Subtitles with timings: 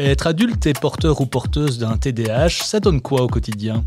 [0.00, 3.84] Être adulte et porteur ou porteuse d'un TDAH, ça donne quoi au quotidien?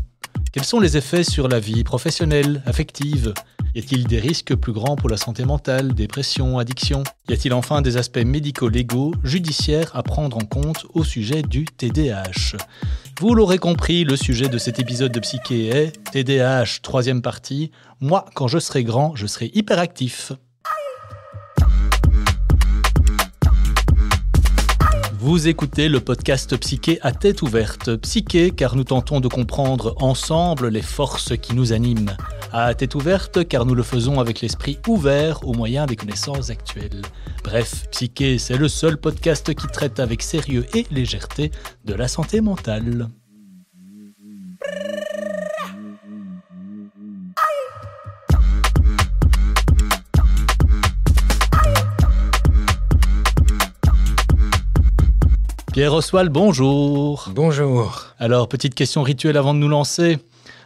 [0.52, 3.32] Quels sont les effets sur la vie professionnelle, affective?
[3.74, 7.02] Y a-t-il des risques plus grands pour la santé mentale, dépression, addiction?
[7.30, 12.58] Y a-t-il enfin des aspects médico-légaux, judiciaires à prendre en compte au sujet du TDAH
[13.18, 17.70] Vous l'aurez compris, le sujet de cet épisode de Psyché est TDAH, troisième partie.
[18.00, 20.32] Moi, quand je serai grand, je serai hyperactif.
[25.22, 27.94] Vous écoutez le podcast Psyché à tête ouverte.
[27.94, 32.16] Psyché car nous tentons de comprendre ensemble les forces qui nous animent.
[32.50, 37.02] À tête ouverte car nous le faisons avec l'esprit ouvert au moyen des connaissances actuelles.
[37.44, 41.52] Bref, Psyché, c'est le seul podcast qui traite avec sérieux et légèreté
[41.84, 43.08] de la santé mentale.
[55.72, 57.30] Pierre Oswald, bonjour.
[57.32, 58.14] Bonjour.
[58.18, 60.18] Alors, petite question rituelle avant de nous lancer.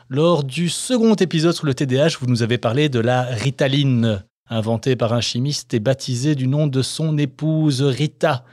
[0.09, 4.97] Lors du second épisode sur le TDAH, vous nous avez parlé de la ritaline, inventée
[4.97, 8.45] par un chimiste et baptisée du nom de son épouse Rita.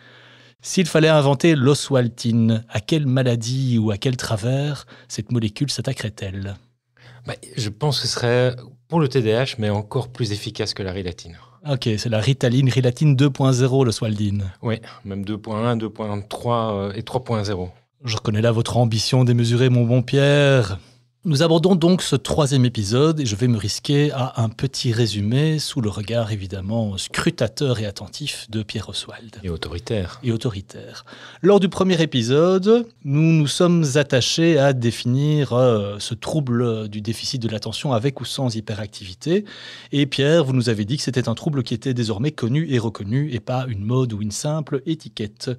[0.61, 6.55] S'il fallait inventer l'oswaltine, à quelle maladie ou à quel travers cette molécule s'attaquerait-elle?
[7.25, 8.55] Bah, Je pense que ce serait
[8.89, 11.35] pour le TDAH, mais encore plus efficace que la rilatine.
[11.69, 14.51] Ok, c'est la Ritaline, Rilatine 2.0, le Swaldine.
[14.61, 17.69] Oui, même 2.1, 2.3 et 3.0.
[18.03, 20.79] Je reconnais là votre ambition démesurée, mon bon Pierre.
[21.25, 25.57] Nous abordons donc ce troisième épisode et je vais me risquer à un petit résumé
[25.57, 29.37] sous le regard évidemment scrutateur et attentif de Pierre Oswald.
[29.41, 30.19] Et autoritaire.
[30.21, 31.05] Et autoritaire.
[31.41, 37.41] Lors du premier épisode, nous nous sommes attachés à définir euh, ce trouble du déficit
[37.41, 39.45] de l'attention avec ou sans hyperactivité.
[39.93, 42.79] Et Pierre, vous nous avez dit que c'était un trouble qui était désormais connu et
[42.79, 45.51] reconnu et pas une mode ou une simple étiquette.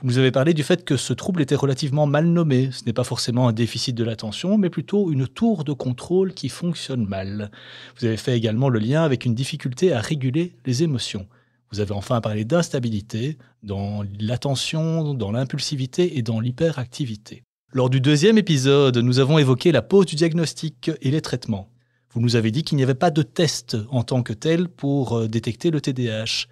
[0.00, 2.70] Vous nous avez parlé du fait que ce trouble était relativement mal nommé.
[2.72, 6.48] Ce n'est pas forcément un déficit de l'attention, mais plutôt une tour de contrôle qui
[6.48, 7.50] fonctionne mal.
[7.98, 11.26] Vous avez fait également le lien avec une difficulté à réguler les émotions.
[11.70, 17.44] Vous avez enfin parlé d'instabilité dans l'attention, dans l'impulsivité et dans l'hyperactivité.
[17.72, 21.70] Lors du deuxième épisode, nous avons évoqué la pause du diagnostic et les traitements.
[22.12, 25.16] Vous nous avez dit qu'il n'y avait pas de test en tant que tel pour
[25.16, 26.46] euh, détecter le TDAH.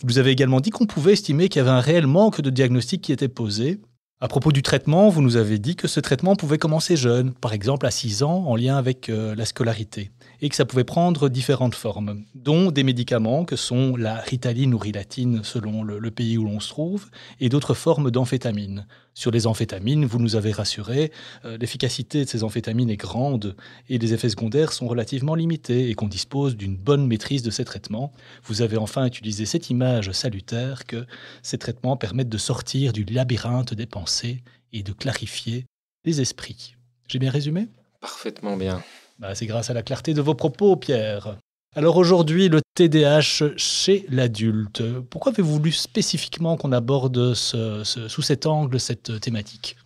[0.00, 2.50] Vous nous avez également dit qu'on pouvait estimer qu'il y avait un réel manque de
[2.50, 3.80] diagnostic qui était posé
[4.22, 7.54] à propos du traitement, vous nous avez dit que ce traitement pouvait commencer jeune, par
[7.54, 10.10] exemple à 6 ans, en lien avec euh, la scolarité,
[10.42, 14.78] et que ça pouvait prendre différentes formes, dont des médicaments que sont la ritaline ou
[14.78, 18.86] rilatine selon le, pays où l'on se trouve, et d'autres formes d'amphétamines.
[19.14, 21.12] Sur les amphétamines, vous nous avez rassuré,
[21.44, 23.54] euh, l'efficacité de ces amphétamines est grande
[23.88, 27.64] et les effets secondaires sont relativement limités et qu'on dispose d'une bonne maîtrise de ces
[27.64, 28.12] traitements.
[28.44, 31.06] Vous avez enfin utilisé cette image salutaire que
[31.42, 34.42] ces traitements permettent de sortir du labyrinthe des pensées
[34.72, 35.66] et de clarifier
[36.04, 36.76] les esprits.
[37.08, 37.68] J'ai bien résumé?
[38.00, 38.82] Parfaitement bien.
[39.20, 41.36] Bah, c'est grâce à la clarté de vos propos, Pierre.
[41.76, 44.82] Alors aujourd'hui, le TDAH chez l'adulte.
[45.10, 49.76] Pourquoi avez-vous voulu spécifiquement qu'on aborde sous cet angle cette thématique?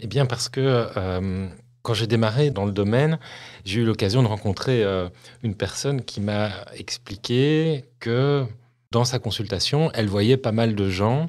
[0.00, 1.46] Eh bien parce que euh,
[1.82, 3.18] quand j'ai démarré dans le domaine,
[3.66, 5.10] j'ai eu l'occasion de rencontrer euh,
[5.42, 8.46] une personne qui m'a expliqué que
[8.90, 11.28] dans sa consultation, elle voyait pas mal de gens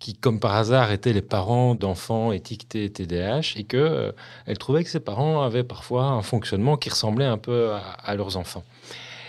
[0.00, 4.12] qui, comme par hasard, étaient les parents d'enfants étiquetés TDAH et qu'elle euh,
[4.46, 7.72] elle trouvait que ses parents avaient parfois un fonctionnement qui ressemblait un peu
[8.02, 8.64] à leurs enfants.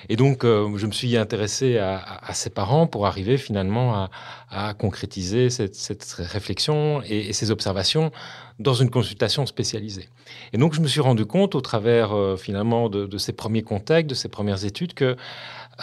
[0.10, 4.10] Et donc, euh, je me suis intéressé à, ses parents pour arriver finalement
[4.50, 8.12] à, concrétiser cette, réflexion et, ces observations
[8.60, 10.10] dans une consultation spécialisée.
[10.54, 14.10] Et donc, je me suis rendu compte au travers euh, finalement de, ces premiers contacts,
[14.10, 15.16] de ces premières études, que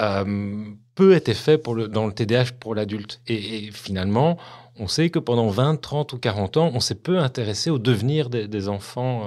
[0.00, 3.20] euh, peu était fait pour le, dans le TDAH pour l'adulte.
[3.26, 4.36] Et, finalement,
[4.78, 8.30] on sait que pendant 20, 30 ou 40 ans, on s'est peu intéressé au devenir
[8.30, 9.26] des, enfants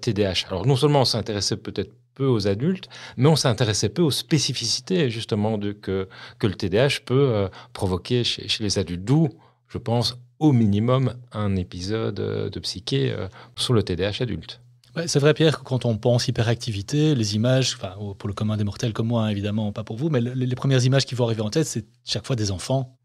[0.00, 0.46] TDAH.
[0.48, 5.08] Alors non seulement on s'intéressait peut-être peu aux adultes, mais on s'intéressait peu aux spécificités
[5.08, 6.08] justement de, que,
[6.38, 9.04] que le TDAH peut euh, provoquer chez, les adultes.
[9.04, 9.28] D'où,
[9.68, 14.60] je pense, au minimum un épisode euh, de psyché euh, sur le TDAH adulte.
[15.06, 17.78] c'est vrai, Pierre, que quand on pense hyperactivité, les images,
[18.18, 20.84] pour le commun des mortels comme moi, hein, évidemment, pas pour vous, mais les, premières
[20.84, 22.98] images qui vont arriver en tête, c'est chaque fois des enfants.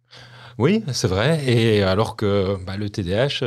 [0.57, 1.43] Oui, c'est vrai.
[1.45, 3.41] Et alors que bah, le TDAH,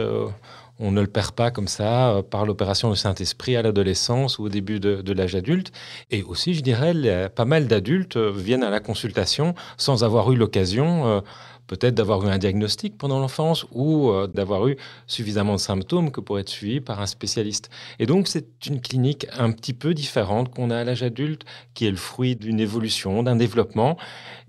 [0.81, 4.44] on ne le perd pas comme ça euh, par l'opération de Saint-Esprit à l'adolescence ou
[4.44, 5.72] au début de, l'âge adulte.
[6.10, 10.37] Et aussi, je dirais, pas mal d'adultes euh, viennent à la consultation sans avoir eu
[10.37, 11.20] l'occasion euh,
[11.69, 14.76] peut-être d'avoir eu un diagnostic pendant l'enfance ou d'avoir eu
[15.06, 17.70] suffisamment de symptômes que pour être suivi par un spécialiste.
[18.00, 21.44] Et donc, c'est une clinique un petit peu différente qu'on a à l'âge adulte,
[21.75, 23.97] qui est le fruit d'une évolution, d'un développement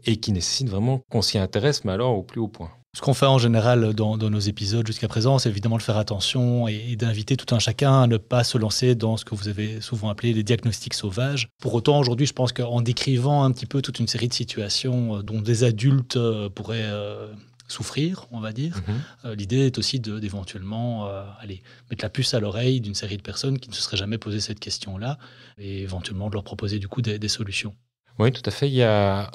[0.05, 2.71] et qui nécessite vraiment qu'on s'y intéresse, mais alors au plus haut point.
[2.99, 6.67] Ce qu'on fait en général dans, nos épisodes jusqu'à présent, c'est évidemment de faire attention
[6.67, 9.79] et, d'inviter tout un chacun à ne pas se lancer dans ce que vous avez
[9.79, 11.47] souvent appelé les diagnostics sauvages.
[11.61, 15.15] Pour autant, aujourd'hui, je pense qu'en décrivant un petit peu toute une série de situations
[15.15, 17.31] euh, dont des adultes euh, pourraient euh,
[17.69, 18.81] souffrir, on va dire,
[19.23, 19.31] mhm.
[19.31, 21.09] l'idée est aussi d'éventuellement
[21.39, 24.17] aller mettre la puce à l'oreille d'une série de personnes qui ne se seraient jamais
[24.17, 25.17] posé cette question-là
[25.57, 27.73] et éventuellement de leur proposer du coup des, des solutions.
[28.17, 28.67] Oui, tout à fait.
[28.67, 29.31] Il y a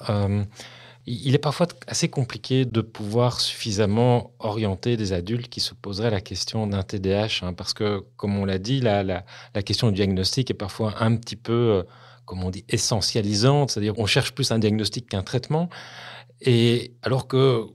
[1.06, 6.22] il est parfois assez compliqué de pouvoir suffisamment orienter des adultes qui se poseraient la
[6.22, 9.22] question d'un TDAH, hein, parce que, comme on l'a dit, la,
[9.64, 11.82] question du diagnostic est parfois un petit peu, euh,
[12.24, 15.68] comme on dit, essentialisante, c'est-à-dire on cherche plus un diagnostic qu'un traitement,
[16.40, 17.66] et alors qu'il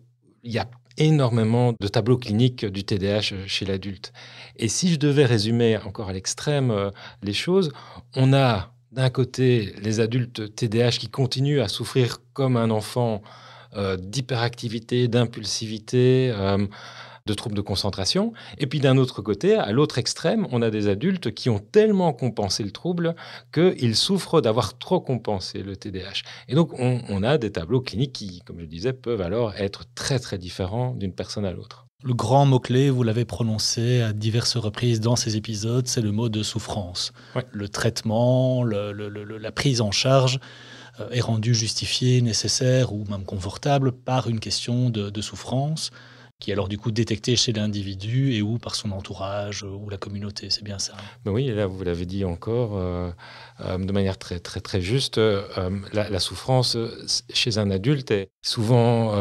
[0.43, 0.67] y a
[0.97, 4.11] énormément de tableaux cliniques du TDAH chez l'adulte.
[4.57, 6.89] Et si je devais résumer encore à l'extrême euh,
[7.21, 7.71] les choses,
[8.15, 13.21] on a d'un côté les adultes TDAH qui continuent à souffrir comme un enfant
[13.75, 16.65] euh, d'hyperactivité, d'impulsivité, euh,
[17.27, 18.33] de troubles de concentration.
[18.57, 22.11] Et puis d'un autre côté, à l'autre extrême, on a des adultes qui ont tellement
[22.13, 23.15] compensé le trouble
[23.53, 26.23] qu'ils souffrent d'avoir trop compensé le TDAH.
[26.47, 29.83] Et donc on, on a des tableaux cliniques qui, comme je disais, peuvent alors être
[29.93, 31.88] très très différents d'une personne à l'autre.
[32.03, 36.29] Le grand mot-clé, vous l'avez prononcé à diverses reprises dans ces épisodes, c'est le mot
[36.29, 37.11] de souffrance.
[37.51, 40.39] Le traitement, la prise en charge
[41.01, 45.91] euh, est rendu justifié, nécessaire ou même confortable par une question de souffrance
[46.39, 49.97] qui est alors du coup détecté chez l'individu et ou par son entourage ou la
[49.97, 50.49] communauté.
[50.49, 50.93] C'est bien ça.
[51.25, 53.11] Mais oui, là vous l'avez dit encore euh,
[53.65, 55.17] euh, de manière très très très juste.
[55.17, 55.41] Euh,
[55.91, 56.77] la, souffrance
[57.33, 59.13] chez un adulte est souvent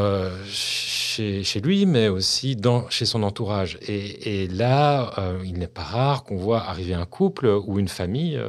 [0.46, 3.78] chez, lui, mais aussi dans, chez son entourage.
[3.82, 5.12] Et, et là,
[5.44, 8.40] il n'est pas rare qu'on voit arriver un couple ou une famille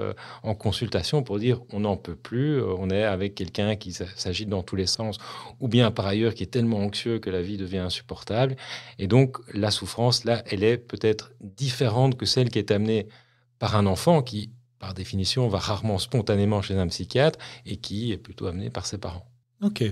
[0.43, 4.63] en consultation pour dire on n'en peut plus, on est avec quelqu'un qui s'agite dans
[4.63, 5.17] tous les sens,
[5.59, 8.55] ou bien par ailleurs qui est tellement anxieux que la vie devient insupportable.
[8.97, 13.07] Et donc, la souffrance, là, elle est peut-être différente que celle qui est amenée
[13.59, 18.17] par un enfant qui, par définition, va rarement spontanément chez un psychiatre et qui est
[18.17, 19.25] plutôt amené par ses parents.
[19.61, 19.83] Ok.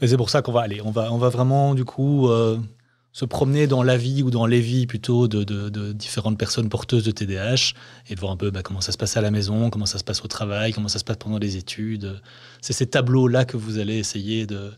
[0.00, 0.80] Mais c'est pour ça qu'on va aller.
[0.82, 2.58] On va, on va vraiment, du coup, euh,
[3.12, 7.10] se promener dans la vie ou dans les vies plutôt de, différentes personnes porteuses de
[7.10, 7.72] TDAH
[8.08, 9.98] et de voir un peu bah, comment ça se passe à la maison, comment ça
[9.98, 12.20] se passe au travail, comment ça se passe pendant les études.
[12.60, 14.70] C'est ces tableaux-là que vous allez essayer de,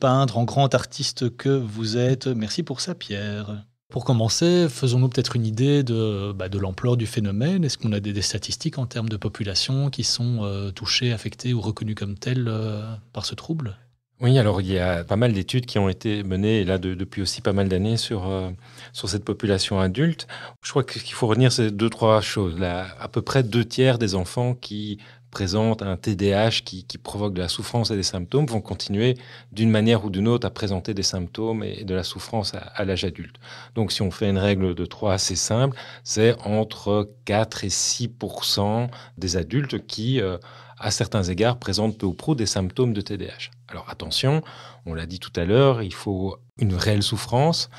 [0.00, 2.26] peindre en grand artiste que vous êtes.
[2.26, 3.64] Merci pour ça, Pierre.
[3.90, 7.64] Pour commencer, faisons-nous peut-être une idée de, bah, de l'ampleur du phénomène.
[7.64, 11.60] Est-ce qu'on a des, statistiques en termes de population qui sont euh, touchées, affectées ou
[11.60, 12.82] reconnues comme telles euh,
[13.12, 13.76] par ce trouble?
[14.20, 17.40] Oui, alors il y a pas mal d'études qui ont été menées là depuis aussi
[17.40, 18.50] pas mal d'années sur, euh,
[18.92, 20.28] sur cette population adulte.
[20.62, 22.62] Je crois qu'il faut retenir ces deux, trois choses.
[22.62, 24.98] À peu près deux tiers des enfants qui
[25.32, 29.18] présentent un TDAH qui, provoque de la souffrance et des symptômes vont continuer
[29.50, 33.04] d'une manière ou d'une autre à présenter des symptômes et de la souffrance à, l'âge
[33.04, 33.36] adulte.
[33.74, 38.88] Donc si on fait une règle de 3 assez simple, c'est entre 4 et 6%
[39.18, 40.20] des adultes qui...
[40.20, 40.38] Euh,
[40.78, 43.50] à certains égards, présentent peu ou prou des symptômes de TDAH.
[43.74, 44.40] Alors attention,
[44.86, 47.70] on l'a dit tout à l'heure, il faut une réelle souffrance.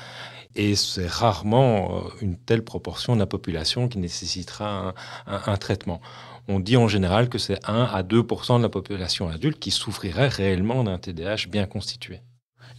[0.54, 4.92] Et c'est rarement euh, une telle proportion de la population qui nécessitera
[5.26, 6.02] un, traitement.
[6.48, 10.28] On dit en général que c'est 1 à 2% de la population adulte qui souffrirait
[10.28, 12.20] réellement d'un TDAH bien constitué.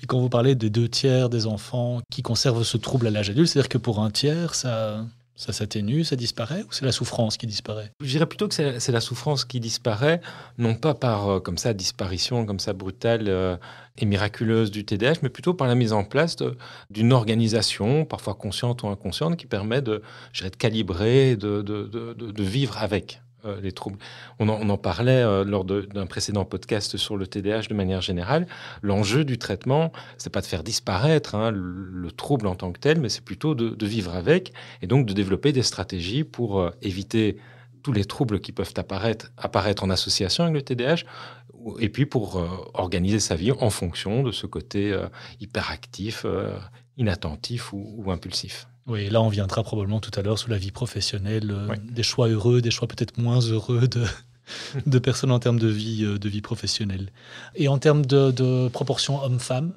[0.04, 3.32] Et quand vous parlez des deux tiers des enfants qui conservent ce trouble à l'âge
[3.32, 5.04] adulte, c'est-à-dire que pour un tiers, ça,
[5.38, 7.92] ça s'atténue, ça disparaît ou c'est la souffrance qui disparaît?
[8.02, 10.20] Je dirais plutôt que c'est la souffrance qui disparaît,
[10.58, 13.56] non pas par euh, comme ça disparition comme ça brutale euh,
[13.98, 16.36] et miraculeuse du TDAH, mais plutôt par la mise en place
[16.90, 20.02] d'une organisation, parfois consciente ou inconsciente, qui permet de,
[20.42, 23.22] de calibrer, de, de, de vivre avec.
[23.46, 24.00] Euh, les troubles.
[24.40, 28.48] On en, parlait euh, lors d'un précédent podcast sur le TDAH de manière générale.
[28.82, 33.00] L'enjeu du traitement, c'est pas de faire disparaître hein, le, trouble en tant que tel,
[33.00, 37.38] mais c'est plutôt de, vivre avec et donc de développer des stratégies pour euh, éviter
[37.84, 41.04] tous les troubles qui peuvent apparaître, apparaître en association avec le TDAH,
[41.80, 45.00] et puis pour organiser sa vie en fonction de ce côté
[45.40, 46.26] hyperactif,
[46.98, 48.68] inattentif ou impulsif.
[48.88, 52.30] Oui, là on viendra probablement tout à l'heure sous la vie professionnelle, euh, des choix
[52.30, 54.06] heureux, des choix peut-être moins heureux de,
[54.86, 57.12] de personnes en termes de vie, euh, de vie professionnelle.
[57.56, 59.74] Et en termes de, proportion homme-femme?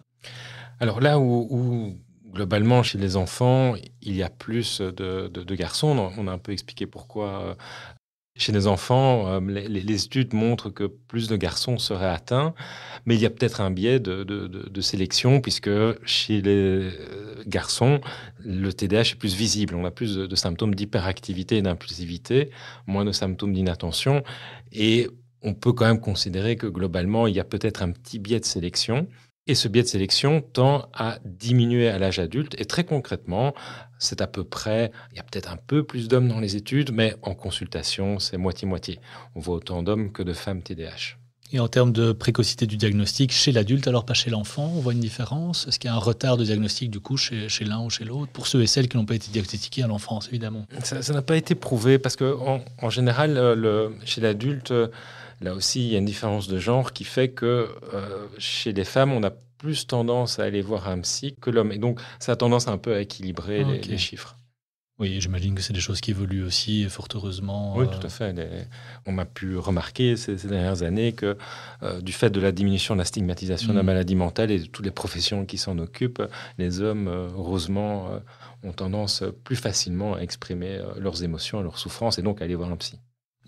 [0.79, 1.99] Alors là où,
[2.33, 6.53] globalement chez les enfants, il y a plus de, de, garçons, on a un peu
[6.53, 7.55] expliqué pourquoi euh,
[8.37, 12.55] chez les enfants, euh, les, études montrent que plus de garçons seraient atteints,
[13.05, 15.71] mais il y a peut-être un biais de, sélection, puisque
[16.05, 18.01] chez les euh, garçons,
[18.39, 19.75] le TDAH est plus visible.
[19.75, 22.51] On a plus de, symptômes d'hyperactivité et d'impulsivité,
[22.87, 24.23] moins de symptômes d'inattention,
[24.73, 25.09] et
[25.43, 28.45] on peut quand même considérer que globalement, il y a peut-être un petit biais de
[28.45, 29.09] sélection.
[29.51, 32.55] Et ce biais de sélection tend à diminuer à l'âge adulte.
[32.61, 33.53] Et très concrètement,
[33.99, 36.93] c'est à peu près, il y a peut-être un peu plus d'hommes dans les études,
[36.93, 39.01] mais en consultation, c'est moitié-moitié.
[39.35, 41.17] On voit autant d'hommes que de femmes TDAH.
[41.53, 44.93] Et en termes de précocité du diagnostic, chez l'adulte, alors pas chez l'enfant, on voit
[44.93, 45.67] une différence?
[45.67, 48.31] Est-ce qu'il y a un retard de diagnostic du coup chez, l'un ou chez l'autre?
[48.31, 50.65] Pour ceux et celles qui n'ont pas été diagnostiqués à l'enfance, évidemment.
[50.85, 54.73] Ça n'a pas été prouvé parce qu'en en, général, le, chez l'adulte,
[55.41, 58.85] là aussi, il y a une différence de genre qui fait que euh, chez les
[58.85, 61.73] femmes, on a plus tendance à aller voir un psy que l'homme.
[61.73, 64.37] Et donc, ça a tendance un peu à équilibrer les, chiffres.
[64.99, 67.75] Oui, j'imagine que c'est des choses qui évoluent aussi, fort heureusement.
[67.77, 67.89] Oui, euh.
[67.89, 68.35] tout à fait.
[69.07, 71.37] On a pu remarquer ces, dernières années que
[71.83, 73.87] euh, du fait de la diminution de la stigmatisation de la mm.
[73.87, 76.23] maladie mentale et de toutes les professions qui s'en occupent,
[76.59, 78.09] les hommes, heureusement,
[78.63, 82.71] ont tendance plus facilement à exprimer leurs émotions, leurs souffrances et donc à aller voir
[82.71, 82.99] un psy.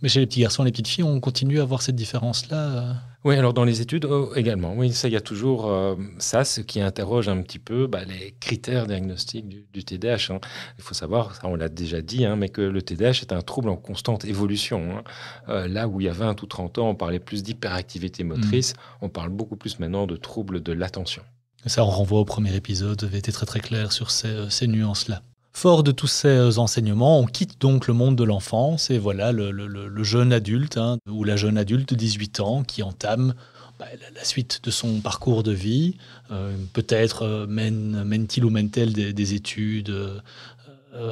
[0.02, 2.56] Mais chez les petits garçons et les petites filles, on continue à avoir cette différence-là
[2.56, 2.92] euh
[3.24, 4.74] Oui, alors dans les études oh, également.
[4.74, 8.00] Oui, ça, il y a toujours euh, ça, ce qui interroge un petit peu bah,
[8.04, 10.34] les critères diagnostiques du, TDAH.
[10.34, 10.40] Hein.
[10.78, 13.42] Il faut savoir, ça on l'a déjà dit, hein, mais que le TDAH est un
[13.42, 14.98] trouble en constante évolution.
[14.98, 15.04] Hein.
[15.48, 18.74] Euh, là où il y a 20 ou 30 ans, on parlait plus d'hyperactivité motrice,
[18.74, 18.76] mmh.
[19.02, 21.22] on parle beaucoup plus maintenant de troubles de l'attention.
[21.66, 25.22] Ça, on renvoie au premier épisode, avait été très très clair sur ces nuances-là.
[25.54, 30.02] Fort de tous ces enseignements, on quitte donc le monde de l'enfance et voilà le,
[30.02, 33.34] jeune adulte hein, ou la jeune adulte de 18 ans qui entame
[33.78, 35.98] bah, la suite de son parcours de vie.
[36.30, 40.20] Euh, peut-être euh, mène-t-il ou mène-t-elle des, études euh,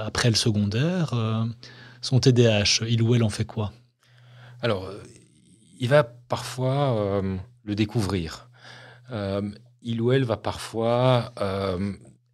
[0.02, 1.14] après le secondaire.
[2.00, 3.72] son TDAH, il ou elle en fait quoi?
[4.62, 4.90] Alors,
[5.78, 7.22] il va parfois
[7.64, 8.48] le découvrir.
[9.82, 11.32] il ou elle va parfois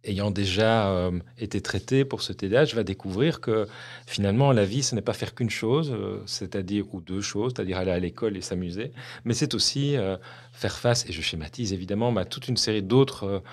[0.07, 3.67] ayant déjà euh, été traité pour ce TDAH, va découvrir que
[4.05, 7.77] finalement, la vie, ce n'est pas faire qu'une chose, euh, c'est-à-dire, ou deux choses, c'est-à-dire
[7.77, 8.91] aller à l'école et s'amuser,
[9.25, 10.17] mais c'est aussi euh,
[10.51, 13.43] faire face, et je schématise évidemment, à toute une série d'autres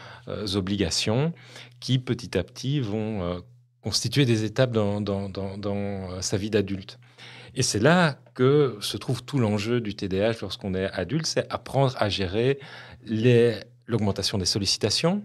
[0.54, 1.32] obligations
[1.80, 3.42] qui, petit à petit, vont
[3.82, 6.99] constituer des étapes dans, dans sa vie d'adulte.
[7.54, 11.94] Et c'est là que se trouve tout l'enjeu du TDAH lorsqu'on est adulte, c'est apprendre
[11.99, 12.58] à gérer
[13.87, 15.23] l'augmentation des sollicitations,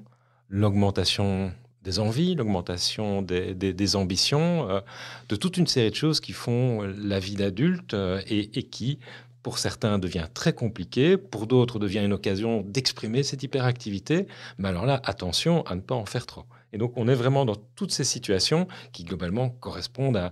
[0.49, 1.51] l'augmentation
[1.83, 4.81] des envies, l'augmentation des, ambitions, euh,
[5.29, 8.99] de toute une série de choses qui font la vie d'adulte euh, et, et, qui,
[9.43, 14.27] pour certains, devient très compliqué, pour d'autres, devient une occasion d'exprimer cette hyperactivité.
[14.57, 16.43] Mais alors là, attention à ne pas en faire trop.
[16.71, 20.31] Et donc, on est vraiment dans toutes ces situations qui, globalement, correspondent à,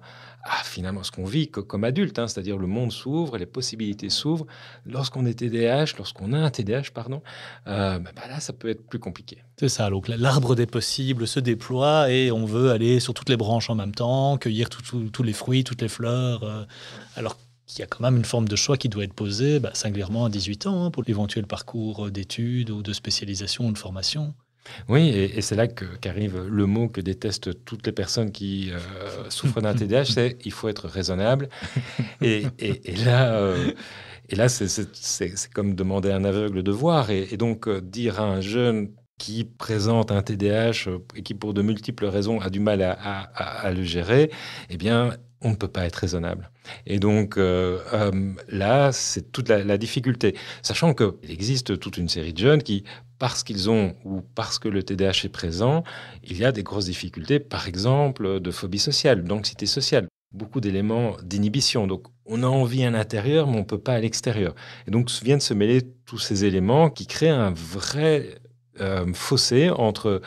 [0.64, 2.28] finalement ce qu'on vit comme adulte, hein.
[2.28, 4.46] c'est-à-dire le monde s'ouvre, les possibilités s'ouvrent.
[4.86, 7.22] Lorsqu'on est TDAH, lorsqu'on a un TDAH, pardon,
[7.68, 9.44] euh, bah, bah là, ça peut être plus compliqué.
[9.60, 13.38] C'est ça, donc l'arbre des possibles se déploie et on veut aller sur toutes les
[13.38, 16.64] branches en même temps, cueillir tous les fruits, toutes les fleurs, euh,
[17.16, 19.72] alors qu'il y a quand même une forme de choix qui doit être posée, bah,
[19.74, 24.34] singulièrement à 18 ans, hein, pour l'éventuel parcours d'études ou de spécialisation ou de formation.
[24.90, 29.62] Oui, et, c'est là qu'arrive le mot que détestent toutes les personnes qui euh, souffrent
[29.62, 31.50] d'un TDAH, c'est il faut être raisonnable.
[32.22, 32.46] Et,
[33.06, 33.72] là, euh,
[34.30, 37.10] et là c'est comme demander à un aveugle de voir.
[37.10, 41.62] Et, donc, euh, dire à un jeune qui présente un TDAH et qui, pour de
[41.62, 44.30] multiples raisons, a du mal à, le gérer,
[44.70, 46.52] eh bien, on ne peut pas être raisonnable.
[46.86, 50.36] Et donc là, c'est toute la, la, difficulté.
[50.62, 52.84] Sachant qu'il existe toute une série de jeunes qui
[53.20, 55.84] parce qu'ils ont ou parce que le TDAH est présent,
[56.24, 61.18] il y a des grosses difficultés, par exemple de phobie sociale, d'anxiété sociale, beaucoup d'éléments
[61.24, 61.88] d'inhibition.
[61.88, 64.56] Donc on a envie à l'intérieur, mais on ne peut pas à l'extérieur.
[64.88, 68.40] Et donc viennent se mêler tous ces éléments qui créent un vrai
[68.80, 70.22] euh, fossé entre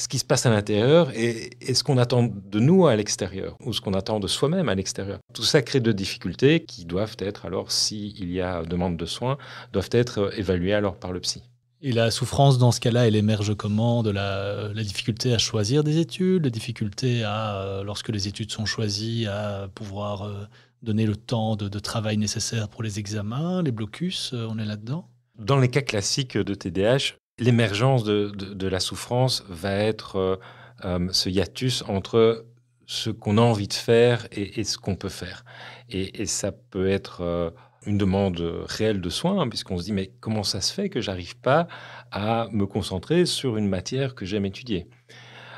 [0.00, 3.74] ce qui se passe à l'intérieur et, ce qu'on attend de nous à l'extérieur, ou
[3.74, 5.18] ce qu'on attend de soi-même à l'extérieur.
[5.34, 9.36] Tout ça crée de difficultés qui doivent être, alors s'il y a demande de soins,
[9.74, 11.42] doivent être évaluées alors par le psy.
[11.82, 14.02] Et la souffrance, dans ce cas-là, elle émerge comment?
[14.02, 18.66] De la, difficulté à choisir des études, la difficulté à, euh, lorsque les études sont
[18.66, 20.44] choisies, à pouvoir euh,
[20.82, 25.08] donner le temps de, travail nécessaire pour les examens, les blocus, euh, on est là-dedans?
[25.38, 30.38] Dans les cas classiques de TDAH, l'émergence de, la souffrance va être
[30.82, 32.44] ce hiatus entre
[32.84, 35.46] ce qu'on a envie de faire et, ce qu'on peut faire.
[35.88, 37.54] Et, et, ça peut être
[37.86, 41.00] une demande réelle de soins, hein, puisqu'on se dit mais comment ça se fait que
[41.00, 41.66] j'arrive pas
[42.10, 44.88] à me concentrer sur une matière que j'aime étudier?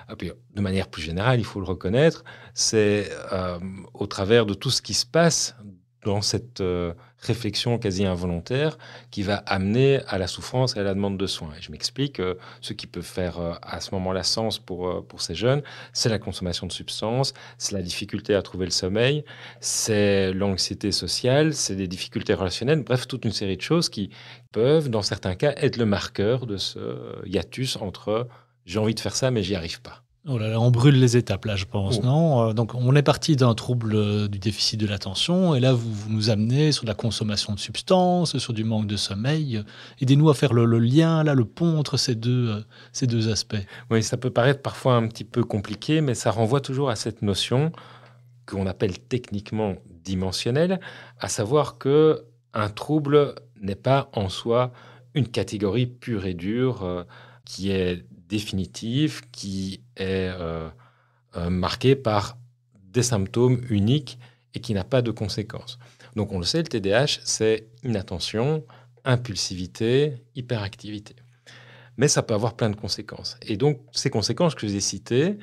[0.09, 2.25] Ah, de manière plus générale, il faut le reconnaître,
[2.55, 3.59] c'est euh,
[3.95, 5.57] au travers de tout ce qui se passe
[6.05, 8.77] dans cette euh, réflexion quasi involontaire
[9.11, 11.51] qui va amener à la souffrance et à la demande de soins.
[11.59, 15.23] Et je m'explique, euh, ce qui peut faire euh, à ce moment-là sens pour, pour
[15.23, 15.63] ces jeunes,
[15.93, 19.25] c'est la consommation de substances, c'est la difficulté à trouver le sommeil,
[19.61, 24.11] c'est l'anxiété sociale, c'est des difficultés relationnelles, bref, toute une série de choses qui
[24.53, 28.29] peuvent, dans certains cas, être le marqueur de ce hiatus entre
[28.65, 30.02] j'ai envie de faire ça, mais j'y arrive pas.
[30.29, 32.07] Oh là là, on brûle les étapes là, je pense, oh.
[32.07, 32.51] non?
[32.51, 36.09] Euh, Donc on est parti d'un trouble euh, du déficit de l'attention, et là vous,
[36.09, 39.65] nous amenez sur la consommation de substances, sur du manque de sommeil.
[40.01, 42.61] Aidez-nous à faire le, lien, là, le pont entre ces deux, euh,
[42.93, 43.57] ces deux aspects.
[43.91, 47.23] Oui, ça peut paraître parfois un petit peu compliqué, mais ça renvoie toujours à cette
[47.23, 47.73] notion
[48.47, 49.75] qu'on appelle techniquement
[50.05, 50.79] dimensionnelle,
[51.19, 52.23] à savoir que
[52.55, 54.73] un trouble n'est pas en soi
[55.15, 57.07] une catégorie pure et dure
[57.45, 60.71] qui est définitive qui est euh,
[61.37, 62.39] euh, marquée par
[62.75, 64.19] des symptômes uniques
[64.55, 65.79] et qui n'a pas de conséquences.
[66.17, 68.65] Donc on le sait, le TDAH, c'est inattention,
[69.05, 71.15] impulsivité, hyperactivité.
[71.99, 73.37] Mais ça peut avoir plein de conséquences.
[73.43, 75.37] Et donc ces conséquences que je vous ai citées,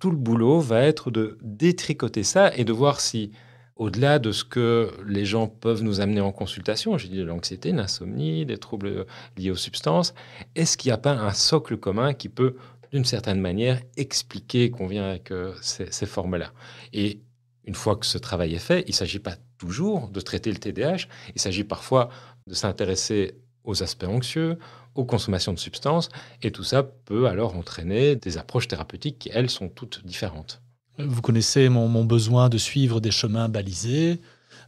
[0.00, 3.30] tout le boulot va être de détricoter ça et de voir si
[3.76, 7.72] au-delà de ce que les gens peuvent nous amener en consultation, j'ai dit de l'anxiété,
[7.72, 10.14] l'insomnie, des troubles liés aux substances,
[10.54, 12.56] est-ce qu'il n'y a pas un socle commun qui peut,
[12.92, 16.52] d'une certaine manière, expliquer qu'on vient avec euh, ces, formes-là?
[16.92, 17.20] Et
[17.64, 20.58] une fois que ce travail est fait, il ne s'agit pas toujours de traiter le
[20.58, 22.10] TDAH, il s'agit parfois
[22.46, 24.58] de s'intéresser aux aspects anxieux,
[24.94, 26.10] aux consommations de substances,
[26.42, 30.62] et tout ça peut alors entraîner des approches thérapeutiques qui, elles, sont toutes différentes.
[30.98, 34.20] Vous connaissez mon, besoin de suivre des chemins balisés.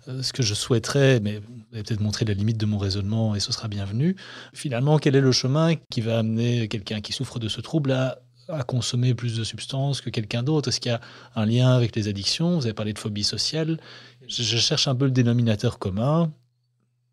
[0.09, 3.35] Euh, ce que je souhaiterais, mais vous allez peut-être montrer la limite de mon raisonnement
[3.35, 4.17] et ce sera bienvenu.
[4.53, 8.19] Finalement, quel est le chemin qui va amener quelqu'un qui souffre de ce trouble à,
[8.69, 10.69] consommer plus de substances que quelqu'un d'autre?
[10.69, 11.01] Est-ce qu'il y a
[11.35, 12.57] un lien avec les addictions?
[12.57, 13.79] Vous avez parlé de phobie sociale.
[14.29, 16.33] Je, cherche un peu le dénominateur commun.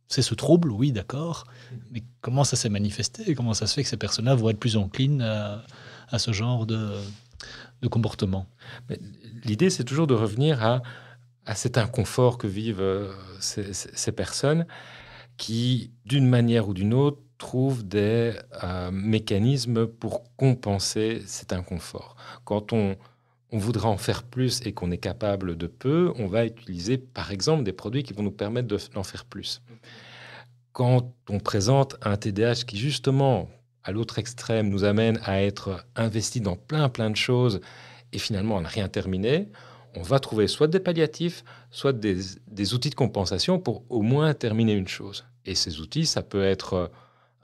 [0.08, 1.46] C'est ce trouble, oui, d'accord.
[1.92, 3.34] Mais comment ça s'est manifesté?
[3.34, 6.92] Comment ça se fait que ces personnes-là vont être plus enclines à ce genre de,
[7.90, 8.48] comportement.
[9.44, 10.82] L'idée, c'est toujours de revenir à,
[11.46, 14.66] à, cet inconfort que vivent euh, ces, personnes
[15.38, 22.16] qui, d'une manière ou d'une autre, trouvent des euh, mécanismes pour compenser cet inconfort.
[22.46, 22.96] Quand on,
[23.54, 27.32] on voudra en faire plus et qu'on est capable de peu, on va utiliser par
[27.32, 29.62] exemple des produits qui vont nous permettre d'en faire plus.
[30.72, 33.48] Quand on présente un TDAH qui justement
[33.84, 37.62] à l'autre extrême nous amène à être investi dans plein plein de choses
[38.12, 39.50] et finalement on n'a rien terminé,
[39.96, 44.74] on va trouver soit des palliatifs, soit des, outils de compensation pour au moins terminer
[44.74, 45.26] une chose.
[45.46, 46.92] Et ces outils, ça peut être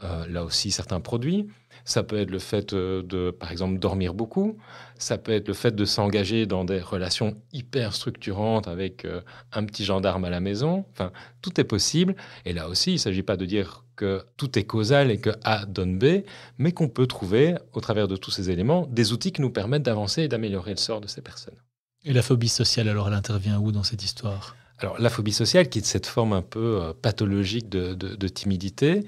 [0.03, 1.47] euh, là aussi certains produits,
[1.85, 4.57] ça peut être le fait euh, de, par exemple, dormir beaucoup.
[4.97, 9.21] Ça peut être le fait de s'engager dans des relations hyper structurantes avec euh,
[9.53, 10.85] un petit gendarme à la maison.
[10.91, 12.15] Enfin, tout est possible.
[12.45, 15.31] Et là aussi, il ne s'agit pas de dire que tout est causal et que
[15.43, 16.23] A donne B,
[16.57, 19.83] mais qu'on peut trouver, au travers de tous ces éléments, des outils qui nous permettent
[19.83, 21.57] d'avancer et d'améliorer le sort de ces personnes.
[22.05, 24.55] Et la phobie sociale, alors, elle intervient où dans cette histoire?
[24.77, 29.03] Alors, la phobie sociale, qui est cette forme un peu euh, pathologique de timidité,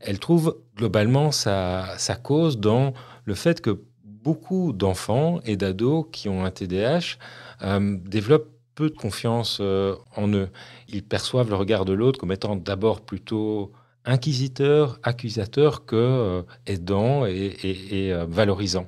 [0.00, 2.92] elle trouve globalement sa, cause dans
[3.24, 7.16] le fait que beaucoup d'enfants et d'ados qui ont un TDAH
[7.62, 10.48] euh, développent peu de confiance euh, en eux.
[10.88, 13.72] Ils perçoivent le regard de l'autre comme étant d'abord plutôt
[14.06, 18.86] inquisiteur, accusateur que euh, aidant et, valorisant.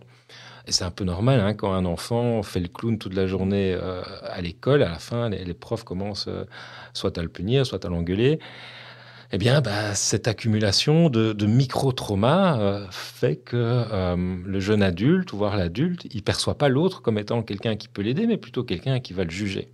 [0.66, 3.74] Et c'est un peu normal hein, quand un enfant fait le clown toute la journée
[4.22, 6.28] à l'école, à la fin, les, profs commencent
[6.92, 8.38] soit à le punir, soit à l'engueuler
[9.30, 15.56] eh bien, bah, cette accumulation de, micro-traumas euh, fait que euh, le jeune adulte, voire
[15.56, 19.12] l'adulte, il perçoit pas l'autre comme étant quelqu'un qui peut l'aider, mais plutôt quelqu'un qui
[19.12, 19.68] va le juger.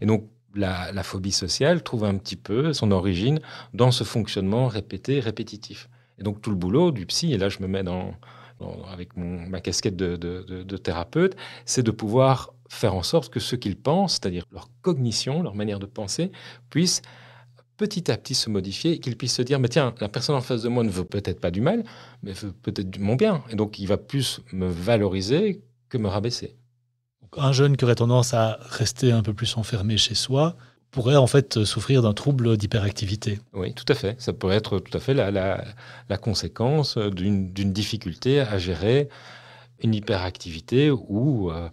[0.00, 3.40] Et donc, la, phobie sociale trouve un petit peu son origine
[3.74, 5.88] dans ce fonctionnement répété, répétitif.
[6.18, 7.84] Et donc, tout le boulot du psy, et là, je me mets
[8.92, 14.14] avec ma casquette de, thérapeute, c'est de pouvoir faire en sorte que ce qu'ils pensent,
[14.14, 16.32] c'est-à-dire leur cognition, leur manière de penser,
[16.70, 17.02] puisse
[17.76, 20.40] petit à petit se modifier et qu'il puisse se dire, mais tiens, la personne en
[20.40, 21.84] face de moi ne veut peut-être pas du mal,
[22.22, 23.44] mais veut peut-être mon bien.
[23.50, 26.56] Et donc, il va plus me valoriser que me rabaisser.
[27.36, 30.56] Un jeune qui aurait tendance à rester un peu plus enfermé chez soi
[30.90, 33.38] pourrait en fait souffrir d'un trouble d'hyperactivité.
[33.52, 34.20] Oui, tout à fait.
[34.20, 39.08] Ça pourrait être tout à fait la, la, conséquence d'une difficulté à gérer
[39.82, 41.68] une hyperactivité ou euh,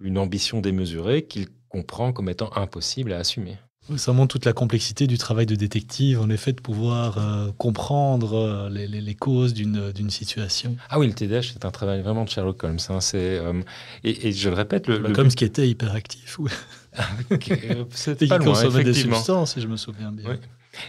[0.00, 3.58] une ambition démesurée qu'il comprend comme étant impossible à assumer.
[3.96, 8.34] Ça montre toute la complexité du travail de détective, en effet, de pouvoir euh, comprendre
[8.34, 10.76] euh, les, causes d'une situation.
[10.88, 12.78] Ah oui, le TDAH, c'est un travail vraiment de Sherlock Holmes.
[12.88, 12.98] Hein.
[13.14, 13.62] Euh,
[14.02, 14.88] et, et, je le répète...
[14.88, 16.50] Le, Holmes qui était hyperactif, oui.
[17.90, 20.30] C'était pas loin, consommait des substances, si je me souviens bien.
[20.30, 20.36] Oui.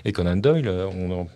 [0.05, 1.27] Et Conan Doyle, on,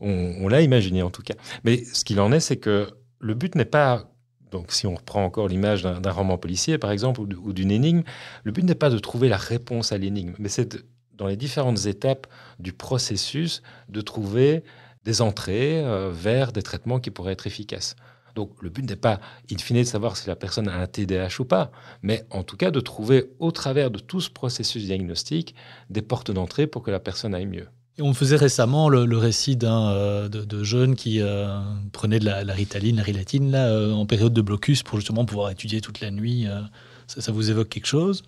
[0.00, 1.34] on, on l'a imaginé en tout cas.
[1.64, 4.13] Mais ce qu'il en est, c'est que le but n'est pas
[4.54, 8.04] donc, si on reprend encore l'image d'un roman policier, par exemple, ou d'une énigme,
[8.44, 10.78] le but n'est pas de trouver la réponse à l'énigme, mais c'est
[11.14, 12.28] dans les différentes étapes
[12.60, 14.62] du processus de trouver
[15.04, 17.96] des entrées euh, vers des traitements qui pourraient être efficaces.
[18.36, 19.18] Donc, le but n'est pas,
[19.50, 22.56] in fine, de savoir si la personne a un TDAH ou pas, mais en tout
[22.56, 25.56] cas de trouver, au travers de tout ce processus diagnostique,
[25.90, 27.66] des portes d'entrée pour que la personne aille mieux.
[28.00, 31.60] On faisait récemment le, récit d'un euh, de, jeunes qui euh,
[31.92, 35.24] prenait de la, la, ritaline, la rilatine, là, euh, en période de blocus pour justement
[35.24, 36.46] pouvoir étudier toute la nuit.
[36.48, 36.60] Euh,
[37.06, 38.24] ça, ça, vous évoque quelque chose?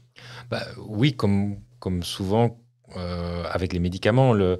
[0.50, 2.58] Bah, Oui, comme, comme souvent
[2.96, 4.58] euh, avec les médicaments, le,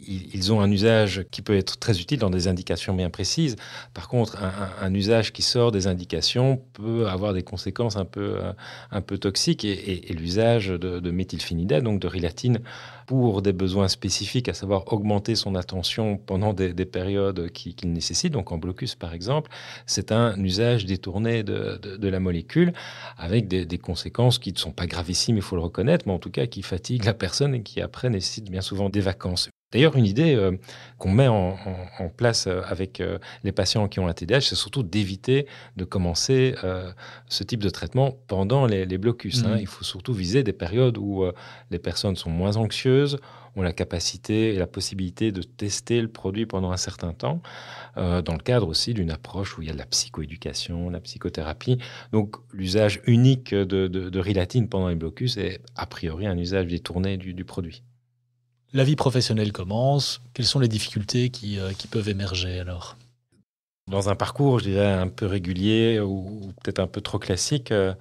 [0.00, 3.56] ils, ont un usage qui peut être très utile dans des indications bien précises.
[3.94, 4.38] Par contre,
[4.80, 8.38] un, usage qui sort des indications peut avoir des conséquences un peu,
[8.90, 12.60] un peu toxiques et, l'usage de, de donc de rilatine,
[13.06, 17.86] pour des besoins spécifiques, à savoir augmenter son attention pendant des, des périodes qu'il qui
[17.86, 19.50] nécessite, donc en blocus par exemple,
[19.86, 22.74] c'est un usage détourné de, la molécule
[23.16, 26.18] avec des, des conséquences qui ne sont pas gravissimes, il faut le reconnaître, mais en
[26.18, 29.48] tout cas qui fatiguent la personne et qui après nécessitent bien souvent des vacances.
[29.72, 30.52] D'ailleurs, une idée euh,
[30.98, 34.40] qu'on met en, en, en, place euh, avec euh, les patients qui ont un TDAH,
[34.40, 36.54] c'est surtout d'éviter de commencer
[37.28, 39.42] ce type de traitement pendant les, les blocus.
[39.42, 39.46] Mmh.
[39.46, 39.56] Hein.
[39.60, 41.24] Il faut surtout viser des périodes où
[41.70, 43.18] les personnes sont moins anxieuses,
[43.58, 47.42] ont la capacité et la possibilité de tester le produit pendant un certain temps,
[47.96, 51.00] euh, dans le cadre aussi d'une approche où il y a de la psychoéducation, la
[51.00, 51.78] psychothérapie.
[52.12, 56.66] Donc l'usage unique de, de, de rilatine pendant les blocus est a priori un usage
[56.66, 57.82] détourné du, du produit.
[58.74, 60.20] La vie professionnelle commence.
[60.34, 62.96] Quelles sont les difficultés qui, euh, qui peuvent émerger alors?
[63.90, 67.94] Dans un parcours, je dirais, un peu régulier ou, peut-être un peu trop classique, euh,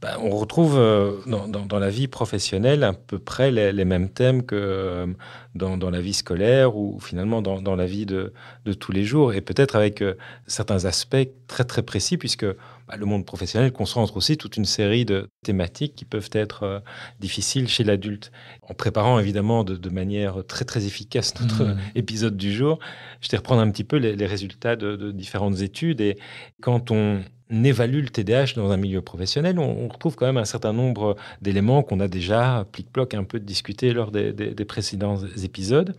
[0.00, 5.14] ben, on retrouve euh, dans, la vie professionnelle à peu près les, mêmes thèmes que
[5.54, 8.32] dans, dans, la vie scolaire ou finalement dans, la vie de,
[8.64, 10.02] de, tous les jours et peut-être avec
[10.46, 12.54] certains aspects très très précis puisque bah,
[12.96, 16.80] le monde professionnel concentre aussi toute une série de thématiques qui peuvent être euh,
[17.20, 18.32] difficiles chez l'adulte.
[18.62, 21.78] En préparant évidemment de, de, manière très très efficace notre mmh.
[21.94, 22.78] épisode du jour,
[23.20, 26.18] je vais reprendre un petit peu les, les résultats de, de différentes études et
[26.60, 30.44] quand on évalue le TDAH dans un milieu professionnel, on, on retrouve quand même un
[30.44, 35.18] certain nombre d'éléments qu'on a déjà plic-ploc un peu discuté lors des, des, des, précédents
[35.42, 35.96] épisodes.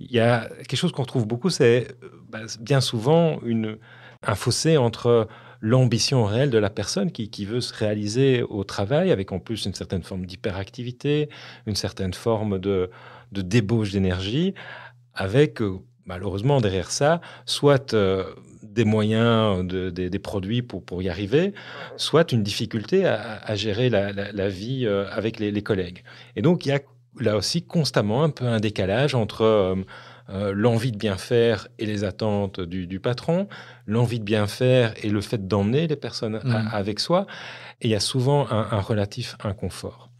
[0.00, 1.88] Il y a quelque chose qu'on retrouve beaucoup, c'est
[2.28, 3.78] bah, bien souvent une,
[4.22, 5.28] un fossé entre
[5.60, 9.66] l'ambition réelle de la personne qui, qui, veut se réaliser au travail, avec en plus
[9.66, 11.28] une certaine forme d'hyperactivité,
[11.66, 12.90] une certaine forme de,
[13.32, 14.54] de débauche d'énergie,
[15.14, 15.60] avec
[16.06, 18.24] malheureusement derrière ça, soit euh,
[18.62, 21.54] des moyens, de, de, des produits pour, pour y arriver,
[21.96, 26.02] soit une difficulté à, gérer la, la, vie euh, avec les, collègues.
[26.36, 26.80] Et donc, il y a
[27.18, 29.76] là aussi constamment un peu un décalage entre euh,
[30.30, 33.48] euh, l'envie de bien faire et les attentes du, du patron,
[33.86, 36.50] l'envie de bien faire et le fait d'emmener les personnes mmh.
[36.50, 37.26] à, avec soi.
[37.80, 40.10] Et il y a souvent un, un relatif inconfort.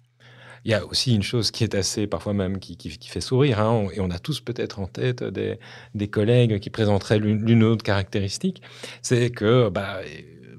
[0.65, 3.23] Il y a aussi une chose qui est assez, parfois même, qui, qui, qui fait
[3.23, 5.59] sourire, hein, et on a tous peut-être en tête des,
[5.95, 8.61] des, collègues qui présenteraient l'une ou l'autre caractéristique,
[9.01, 10.01] c'est que bah,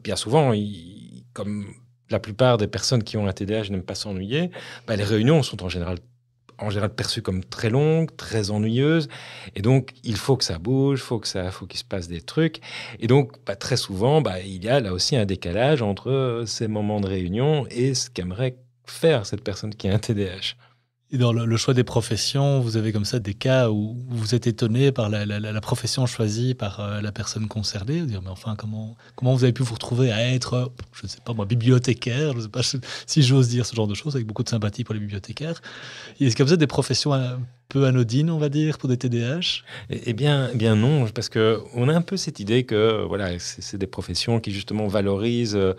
[0.03, 1.67] bien souvent, il, comme
[2.09, 4.51] la plupart des personnes qui ont un TDAH n'aiment pas s'ennuyer,
[4.87, 5.97] bah, les réunions sont en général
[6.61, 9.09] en général perçues comme très longues, très ennuyeuses.
[9.55, 12.21] Et donc, il faut que ça bouge, faut que ça, faut qu'il se passe des
[12.21, 12.61] trucs.
[12.99, 16.67] Et donc, bah, très souvent, bah, il y a là aussi un décalage entre ces
[16.67, 20.55] moments de réunion et ce qu'aimerait faire cette personne qui a un TDAH.
[21.13, 24.47] Et dans le, choix des professions, vous avez comme ça des cas où vous êtes
[24.47, 28.01] étonné par la, profession choisie par euh, la personne concernée.
[28.03, 31.19] Dire, mais enfin, comment, comment vous avez pu vous retrouver à être, je ne sais
[31.25, 32.61] pas moi, bibliothécaire Je ne sais pas
[33.05, 35.61] si j'ose dire ce genre de choses, avec beaucoup de sympathie pour les bibliothécaires.
[36.21, 37.35] Est-ce que vous avez des professions euh,
[37.71, 41.61] peu anodine, on va dire, pour des TDAH Eh, eh bien, bien non, parce que
[41.73, 45.73] on a un peu cette idée que voilà, c'est des professions qui justement valorisent euh,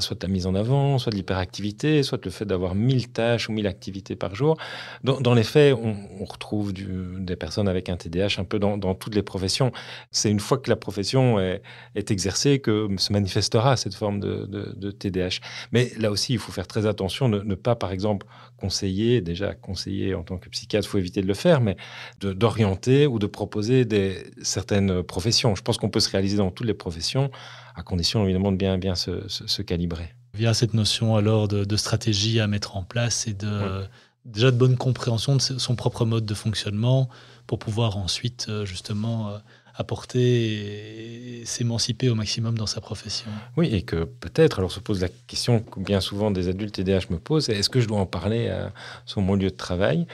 [0.00, 3.66] soit la mise en avant, soit l'hyperactivité, soit le fait d'avoir mille tâches ou mille
[3.66, 4.56] activités par jour.
[5.04, 9.22] Dans, les faits, on, retrouve des personnes avec un TDAH un peu dans, toutes les
[9.22, 9.70] professions.
[10.10, 11.62] C'est une fois que la profession est,
[12.10, 15.40] exercée que se manifestera cette forme de, de, de, TDAH.
[15.72, 19.54] Mais là aussi, il faut faire très attention, ne, ne pas, par exemple, conseiller, déjà
[19.54, 21.76] conseiller en tant que psychiatre, il faut éviter de le faire, mais
[22.20, 25.54] d'orienter ou de proposer des, certaines professions.
[25.54, 27.30] Je pense qu'on peut se réaliser dans toutes les professions,
[27.74, 30.14] à condition évidemment de bien, bien se, se, se calibrer.
[30.34, 33.46] Via cette notion alors de, de, stratégie à mettre en place et de...
[33.46, 33.86] Ouais
[34.28, 37.08] déjà de bonne compréhension de son propre mode de fonctionnement
[37.46, 39.38] pour pouvoir ensuite euh, justement euh,
[39.74, 43.30] apporter et s'émanciper au maximum dans sa profession.
[43.56, 47.10] Oui, et que peut-être, alors se pose la question que bien souvent des adultes TDAH
[47.10, 48.72] me posent, est-ce que je dois en parler à,
[49.06, 50.06] sur mon lieu de travail?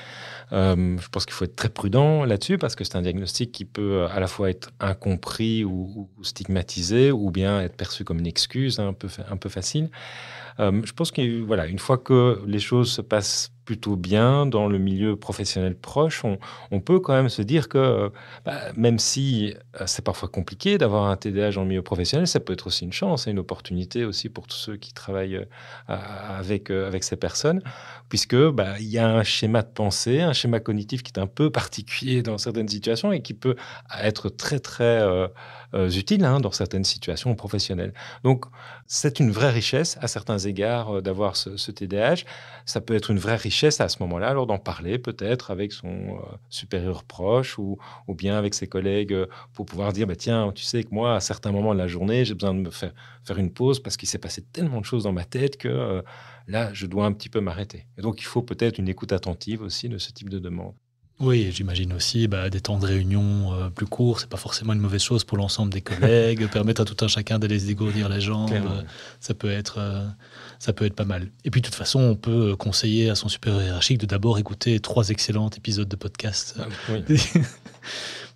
[0.55, 3.65] Euh, Je pense qu'il faut être très prudent là-dessus parce que c'est un diagnostic qui
[3.65, 8.79] peut à la fois être incompris ou, stigmatisé ou bien être perçu comme une excuse
[8.79, 9.91] un peu, un peu facile.
[10.59, 15.17] je pense que voilà, fois que les choses se passent plutôt bien dans le milieu
[15.17, 18.11] professionnel proche, on, peut quand même se dire que
[18.45, 22.41] bah, même si euh, c'est parfois compliqué d'avoir un TDAH dans le milieu professionnel, ça
[22.41, 25.47] peut être aussi une chance et une opportunité aussi pour tous ceux qui travaillent euh,
[25.89, 27.63] avec, euh, avec ces personnes,
[28.09, 31.27] puisque bah, il y a un schéma de pensée, un schéma cognitif qui est un
[31.27, 33.57] peu particulier dans certaines situations et qui peut
[34.01, 35.03] être très très
[35.75, 37.93] utile hein, dans certaines situations professionnelles.
[38.23, 38.47] Donc
[38.87, 42.25] c'est une vraie richesse à certains égards d'avoir ce, TDAH.
[42.67, 45.89] Ça peut être une vraie richesse à ce moment-là, alors d'en parler peut-être avec son
[45.89, 50.65] euh, supérieur proche ou, bien avec ses collègues euh, pour pouvoir dire bah, tiens, tu
[50.65, 52.93] sais que moi, à certains moments de la journée, j'ai besoin de me faire,
[53.25, 56.03] faire une pause parce qu'il s'est passé tellement de choses dans ma tête que euh,
[56.47, 57.87] là, je dois un petit peu m'arrêter.
[57.99, 60.75] Et donc, il faut peut-être une écoute attentive aussi de ce type de demande.
[61.21, 64.81] Oui, j'imagine aussi bah, des temps de réunion euh, plus courts, c'est pas forcément une
[64.81, 66.49] mauvaise chose pour l'ensemble des collègues.
[66.53, 68.83] permettre à tout un chacun d'aller se dégourdir les jambes, euh,
[69.21, 70.05] ça peut être euh,
[70.59, 71.31] ça peut être pas mal.
[71.45, 74.81] Et puis de toute façon, on peut conseiller à son supérieur hiérarchique de d'abord écouter
[74.81, 76.57] trois excellents épisodes de podcast.
[76.59, 76.67] Ah
[77.09, 77.17] oui.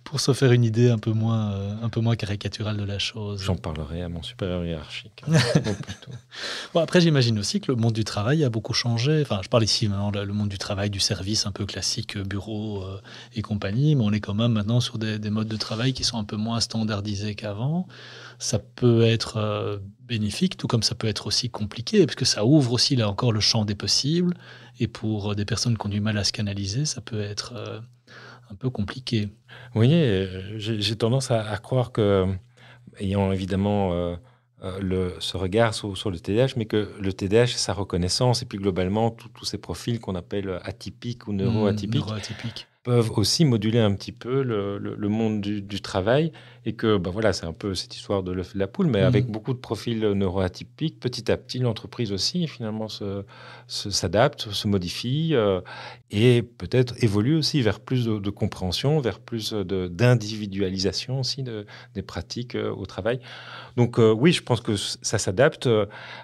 [0.03, 2.97] pour se faire une idée un peu moins, euh, un peu moins caricaturale de la
[2.97, 3.43] chose.
[3.43, 5.23] J'en parlerai à mon supérieur hiérarchique.
[6.73, 9.21] bon, après, j'imagine aussi que le monde du travail a beaucoup changé.
[9.21, 12.23] Enfin, je parle ici maintenant le monde du travail, du service un peu classique, euh,
[12.23, 12.99] bureau euh,
[13.35, 16.17] et compagnie, mais on est quand même maintenant sur des, modes de travail qui sont
[16.17, 17.87] un peu moins standardisés qu'avant.
[18.39, 22.71] Ça peut être bénéfique, tout comme ça peut être aussi compliqué, parce que ça ouvre
[22.71, 24.33] aussi là encore le champ des possibles.
[24.79, 27.53] Et pour des personnes qui ont du mal à se canaliser, ça peut être
[28.51, 29.29] un peu compliqué.
[29.75, 32.25] Oui, euh, j'ai tendance à, croire que,
[32.99, 34.15] ayant évidemment euh,
[34.63, 38.57] euh, le, ce regard sur, le TDAH, mais que le TDAH, sa reconnaissance, et puis
[38.57, 44.11] globalement, tous ces profils qu'on appelle atypiques ou neuroatypiques, neuroatypiques peuvent aussi moduler un petit
[44.11, 46.31] peu le, monde du, travail
[46.65, 48.87] et que bah voilà c'est un peu cette histoire de l'œuf et de la poule
[48.87, 49.31] mais avec mhm.
[49.31, 52.87] beaucoup de profils neuroatypiques petit à petit l'entreprise aussi finalement
[53.67, 55.61] s'adapte se, se, modifie euh,
[56.09, 62.55] et peut-être évolue aussi vers plus de, compréhension vers plus d'individualisation aussi de, des pratiques
[62.55, 63.19] euh, au travail
[63.77, 65.69] donc euh, oui je pense que ça s'adapte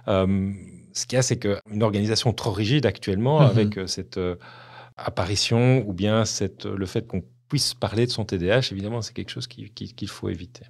[0.07, 3.45] ce qu'il y a c'est qu'une organisation trop rigide actuellement mhm.
[3.45, 4.19] avec cette
[4.97, 9.31] apparition ou bien cette, le fait qu'on puisse parler de son TDAH, évidemment, c'est quelque
[9.31, 10.65] chose qu'il faut éviter.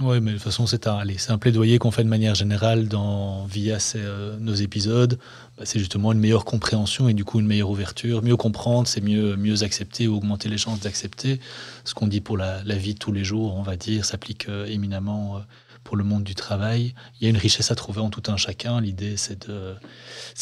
[0.00, 3.46] Oui, mais de toute façon, c'est un, un, plaidoyer qu'on fait de manière générale dans,
[3.46, 5.18] via euh, nos épisodes.
[5.56, 8.22] Bah, c'est justement une meilleure compréhension et du coup une meilleure ouverture.
[8.22, 11.40] Mieux comprendre, c'est mieux, mieux accepter ou augmenter les chances d'accepter.
[11.84, 14.66] Ce qu'on dit pour la, vie de tous les jours, on va dire, s'applique euh,
[14.66, 15.40] éminemment euh,
[15.88, 16.92] pour le monde du travail.
[17.14, 18.78] Il y a une richesse à trouver en tout un chacun.
[18.78, 19.74] L'idée, c'est de,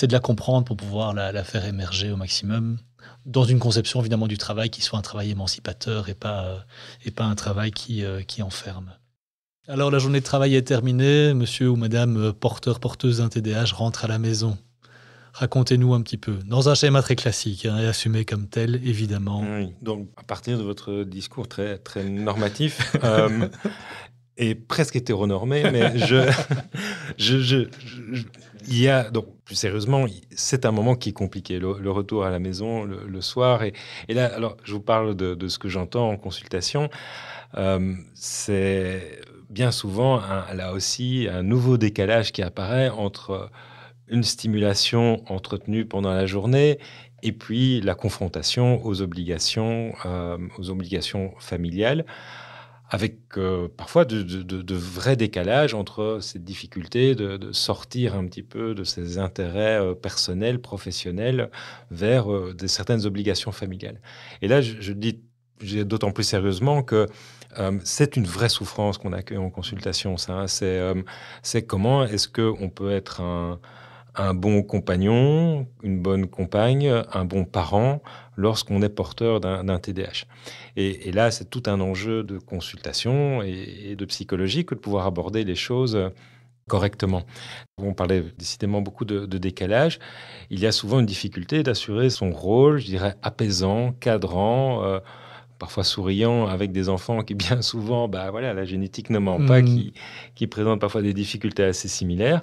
[0.02, 2.78] de la comprendre pour pouvoir la, faire émerger au maximum
[3.26, 6.66] dans une conception évidemment du travail qui soit un travail émancipateur et pas,
[7.04, 8.90] et pas un travail qui, euh, qui enferme.
[9.68, 13.72] Alors la journée de travail est terminée, monsieur ou madame euh, porteur, porteuse d'un TDAH
[13.72, 14.58] rentre à la maison.
[15.32, 19.44] Racontez-nous un petit peu, dans un schéma très classique hein, et assumé comme tel, évidemment.
[19.82, 23.48] donc à partir de votre discours très, très normatif, euh,
[24.36, 26.30] est presque hétéronormé, mais je,
[27.18, 27.66] je, je,
[28.68, 32.30] il y a donc plus sérieusement, c'est un moment qui est compliqué, le, retour à
[32.30, 33.62] la maison le, soir.
[33.62, 33.72] Et,
[34.08, 36.90] et, là, alors, je vous parle de, de ce que j'entends en consultation.
[37.56, 39.20] Euh, c'est
[39.50, 40.20] bien souvent,
[40.52, 43.50] là aussi, un nouveau décalage qui apparaît entre
[44.08, 46.78] une stimulation entretenue pendant la journée
[47.22, 52.04] et puis la confrontation aux obligations, euh, aux obligations familiales
[52.88, 58.84] avec euh, parfois de, vrais décalages entre cette difficulté de, sortir un petit peu de
[58.84, 61.50] ses intérêts euh, personnels, professionnels,
[61.90, 64.00] vers euh, de certaines obligations familiales.
[64.40, 65.20] Et là, je, dis
[65.60, 67.06] d'autant plus sérieusement que
[67.84, 70.16] c'est une vraie souffrance qu'on accueille en consultation.
[70.28, 70.46] Hein.
[70.46, 73.58] c'est comment est-ce qu'on peut être un,
[74.16, 78.02] un bon compagnon, une bonne compagne, un bon parent
[78.36, 80.26] lorsqu'on est porteur d'un TDAH.
[80.76, 85.44] Et, là, c'est tout un enjeu de consultation et, de psychologie que de pouvoir aborder
[85.44, 86.10] les choses
[86.68, 87.22] correctement.
[87.78, 89.98] On parlait décidément beaucoup de, décalage.
[90.50, 94.84] Il y a souvent une difficulté d'assurer son rôle, je dirais, apaisant, cadrant.
[94.84, 95.00] Euh,
[95.58, 99.62] parfois souriant avec des enfants qui bien souvent, bah voilà, la génétique ne ment pas,
[99.62, 99.64] mmh.
[99.64, 99.94] qui,
[100.34, 102.42] qui présentent parfois des difficultés assez similaires.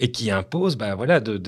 [0.00, 1.38] Et qui impose bah, voilà, de,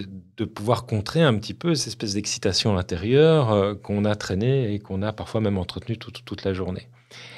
[0.44, 5.02] pouvoir contrer un petit peu cette espèce d'excitation intérieure euh, qu'on a traînée et qu'on
[5.02, 6.88] a parfois même entretenue toute, la journée.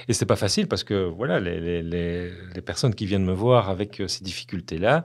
[0.08, 2.32] Et c'est pas facile parce que voilà, les,
[2.64, 5.04] personnes qui viennent me voir avec euh, ces difficultés-là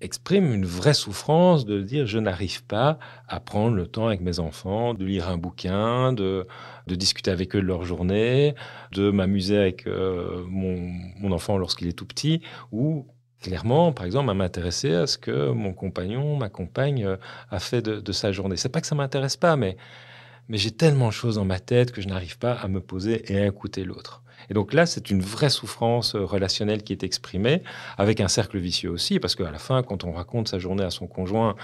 [0.00, 4.38] expriment une vraie souffrance de dire je n'arrive pas à prendre le temps avec mes
[4.38, 6.46] enfants, de lire un bouquin, de,
[6.86, 8.54] de discuter avec eux de leur journée,
[8.92, 10.76] de m'amuser avec euh, mon,
[11.18, 13.06] mon enfant lorsqu'il est tout petit, ou
[13.40, 17.16] clairement, par exemple, à m'intéresser à ce que mon compagnon, ma compagne euh,
[17.50, 18.56] a fait de, sa journée.
[18.56, 19.76] C'est pas que ça m'intéresse pas, mais,
[20.48, 23.32] mais j'ai tellement de choses dans ma tête que je n'arrive pas à me poser
[23.32, 24.22] et à écouter l'autre.
[24.48, 27.62] Et donc là, c'est une vraie souffrance euh, relationnelle qui est exprimée,
[27.98, 30.90] avec un cercle vicieux aussi, parce qu'à la fin, quand on raconte sa journée à
[30.90, 31.56] son conjoint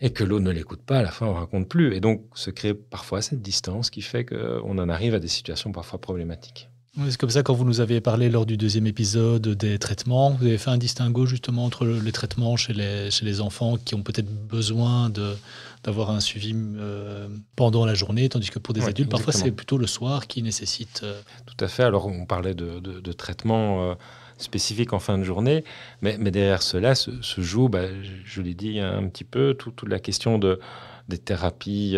[0.00, 1.94] et que l'autre ne l'écoute pas, à la fin, on raconte plus.
[1.94, 5.70] Et donc, se crée parfois cette distance qui fait qu'on en arrive à des situations
[5.70, 6.71] parfois problématiques
[7.08, 10.46] c'est comme ça quand vous nous avez parlé lors du deuxième épisode des traitements, vous
[10.46, 14.02] avez fait un distinguo justement entre les traitements chez les, chez les enfants qui ont
[14.02, 15.10] peut-être besoin
[15.82, 19.78] d'avoir un suivi euh, pendant la journée, tandis que pour des adultes, parfois c'est plutôt
[19.78, 21.00] le soir qui nécessite...
[21.02, 23.94] Euh, Tout à fait, alors on parlait de, de, traitements euh,
[24.36, 25.64] spécifiques en fin de journée,
[26.02, 27.86] mais, mais derrière cela se, joue, bah,
[28.24, 30.60] je, l'ai dit un petit peu, toute la question de
[31.08, 31.96] des thérapies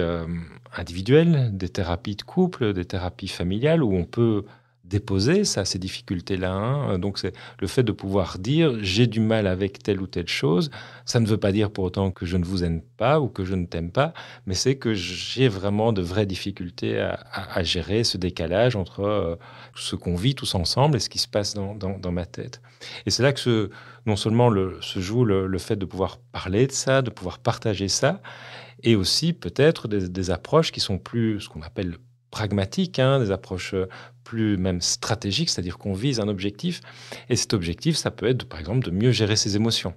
[0.74, 4.44] individuelles, des thérapies de couple, des thérapies familiales, où on peut
[4.84, 6.52] déposer ça, ces difficultés-là.
[6.52, 6.98] Hein.
[6.98, 10.70] Donc, c'est le fait de pouvoir dire j'ai du mal avec telle ou telle chose.
[11.06, 13.44] Ça ne veut pas dire pour autant que je ne vous aime pas ou que
[13.44, 14.12] je ne t'aime pas,
[14.46, 19.36] mais c'est que j'ai vraiment de vraies difficultés à, gérer ce décalage entre euh,
[19.74, 22.60] ce qu'on vit tous ensemble et ce qui se passe dans, ma tête.
[23.06, 23.70] Et c'est là que ce,
[24.06, 27.88] non seulement le, se joue le, fait de pouvoir parler de ça, de pouvoir partager
[27.88, 28.20] ça,
[28.82, 31.96] et aussi peut-être des, des approches qui sont plus ce qu'on appelle
[32.34, 33.86] pragmatiques, hein, des approches euh,
[34.34, 36.80] même stratégiques, c'est-à-dire qu'on vise un objectif.
[37.28, 39.94] Et cet objectif, ça peut être, par exemple, de mieux gérer ses émotions,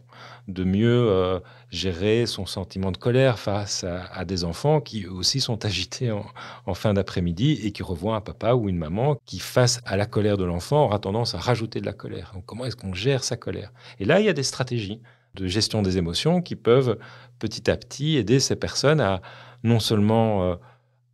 [0.48, 5.66] de mieux euh, gérer son sentiment de colère face à, des enfants qui aussi sont
[5.66, 9.98] agités en, fin d'après-midi et qui revoient un papa ou une maman qui, face à
[9.98, 12.34] la colère de l'enfant, aura tendance à rajouter de la colère.
[12.46, 13.72] Comment est-ce qu'on gère sa colère?
[14.00, 15.02] Et là, il y a des stratégies
[15.36, 16.98] de gestion des émotions qui peuvent
[17.40, 19.22] petit à petit aider ces personnes à
[19.64, 20.44] non seulement...
[20.44, 20.56] Euh,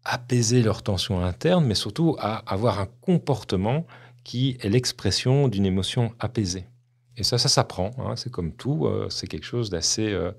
[0.06, 3.86] apaiser leur tension interne, mais surtout à avoir un comportement
[4.24, 6.66] qui est l'expression d'une émotion apaisée.
[7.18, 7.92] Et ça, ça s'apprend.
[8.00, 8.86] Hein, c'est comme tout.
[8.86, 10.32] Euh, c'est quelque chose d'assez, euh,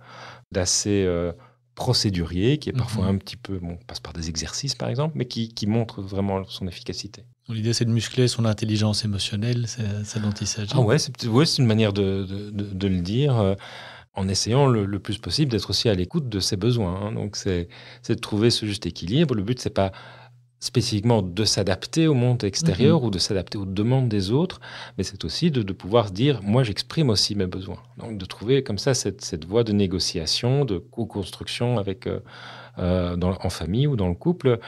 [0.51, 1.33] d'assez euh,
[1.75, 3.15] procédurier, qui est parfois mhm.
[3.15, 6.45] un petit peu, bon, passe par des exercices par exemple, mais qui, qui montre vraiment
[6.45, 7.25] son efficacité.
[7.49, 10.73] L'idée, c'est de muscler son intelligence émotionnelle, c'est ça dont il s'agit.
[10.75, 13.57] Ah ouais, c'est, ouais, c'est une manière de, de, de le dire
[14.15, 16.95] en essayant le, plus possible d'être aussi à l'écoute de ses besoins.
[16.95, 17.13] Hein.
[17.13, 17.69] Donc, c'est
[18.09, 19.35] de trouver ce juste équilibre.
[19.35, 19.93] Le but, c'est pas
[20.61, 23.07] spécifiquement de s'adapter au monde extérieur mm-hmm.
[23.07, 24.61] ou de s'adapter aux demandes des autres,
[24.97, 27.83] mais c'est aussi de, pouvoir dire, moi, j'exprime aussi mes besoins.
[27.99, 32.21] Donc, de trouver comme ça cette, cette voie de négociation, de co-construction avec, euh,
[32.79, 34.59] euh, en famille ou dans le couple,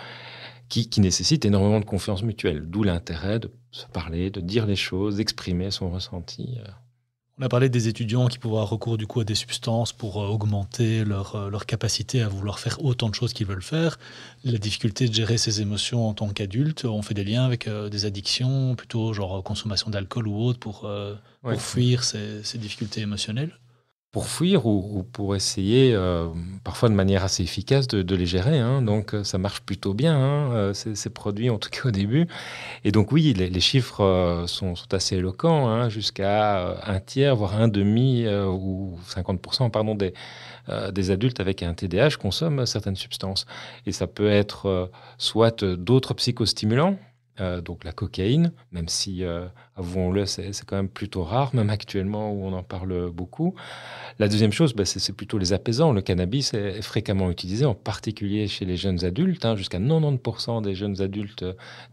[0.69, 2.65] qui, qui nécessite énormément de confiance mutuelle.
[2.67, 6.59] D'où l'intérêt de se parler, de dire les choses, d'exprimer son ressenti.
[6.61, 6.71] Euh.
[7.39, 10.23] On a parlé des étudiants qui pouvaient avoir recours du coup à des substances pour
[10.23, 13.99] euh, augmenter leur, euh, leur, capacité à vouloir faire autant de choses qu'ils veulent faire.
[14.45, 17.91] La difficulté de gérer ses émotions en tant qu'adulte, on fait des liens avec euh,
[17.91, 20.91] des addictions, plutôt genre consommation d'alcool ou autre pour,
[21.43, 23.59] pour fuir ces, ces difficultés émotionnelles
[24.17, 26.29] pour fuir ou, pour essayer, euh,
[26.65, 28.59] parfois de manière assez efficace, de, les gérer.
[28.59, 28.81] Hein.
[28.81, 32.27] Donc euh, ça marche plutôt bien, hein, euh, ces, produits, en tout cas au début.
[32.85, 38.27] Et donc oui, les, chiffres sont, assez éloquents, hein, jusqu'à un tiers, voire un demi
[38.27, 40.15] ou 50% pardon, des,
[40.93, 43.45] des adultes avec un TDAH consomment certaines substances.
[43.85, 46.97] Et ça peut être soit d'autres psychostimulants,
[47.41, 49.47] euh, donc la cocaïne, même si, euh,
[49.77, 53.55] avouons-le, c'est quand même plutôt rare, même actuellement où on en parle beaucoup.
[54.19, 55.93] La deuxième chose, bah, c'est plutôt les apaisants.
[55.93, 59.45] Le cannabis est, fréquemment utilisé, en particulier chez les jeunes adultes.
[59.45, 59.57] Hein.
[59.57, 61.45] Jusqu'à 90% des jeunes adultes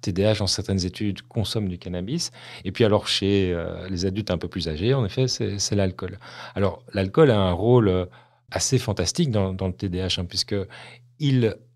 [0.01, 2.31] TDAH, euh, dans certaines études, consomment du cannabis.
[2.63, 3.55] Et puis alors, chez
[3.89, 6.19] les adultes un peu plus âgés, en effet, c'est l'alcool.
[6.55, 8.07] Alors, l'alcool a un rôle
[8.51, 10.55] assez fantastique dans, le TDAH, hein, puisque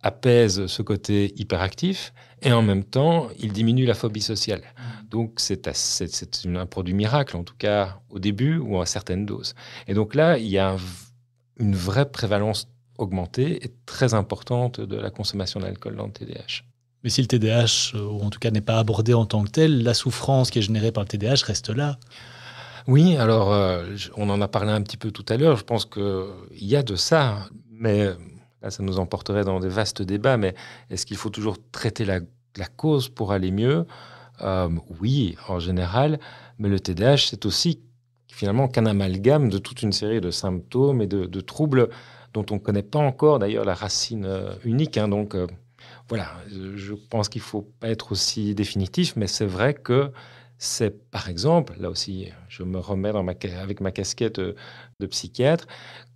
[0.02, 4.62] apaise ce côté hyperactif et en même temps, il diminue la phobie sociale.
[4.62, 5.10] Mmh.
[5.10, 5.68] Donc, c'est
[6.46, 9.56] un produit miracle, en tout cas au début ou à certaines doses.
[9.88, 10.76] Et donc là, il y a
[11.60, 16.64] une vraie prévalence augmentée et très importante de la consommation d'alcool dans le TDAH.
[17.04, 19.50] Mais si le TDAH, euh, ou en tout cas n'est pas abordé en tant que
[19.50, 21.98] tel, la souffrance qui est générée par le TDAH reste là.
[22.88, 25.58] Oui, alors euh, on en a parlé un petit peu tout à l'heure.
[25.58, 26.26] Je pense qu'il
[26.60, 28.10] y a de ça, mais
[28.62, 30.56] Là, ça nous emporterait dans des vastes débats, mais
[30.90, 32.20] est-ce qu'il faut toujours traiter la,
[32.76, 33.86] cause pour aller mieux?
[34.42, 36.20] Euh, Oui, en général,
[36.58, 37.82] mais le TDAH, c'est aussi
[38.28, 41.90] finalement qu'un amalgame de toute une série de symptômes et de, troubles
[42.34, 44.98] dont on ne connaît pas encore d'ailleurs la racine euh, unique.
[44.98, 45.08] Hein.
[45.08, 45.48] donc euh,
[46.10, 50.12] voilà, je pense qu'il ne faut pas être aussi définitif, mais c'est vrai que
[50.58, 54.56] c'est par exemple, là aussi, je me remets avec ma casquette de,
[55.08, 55.68] psychiatre,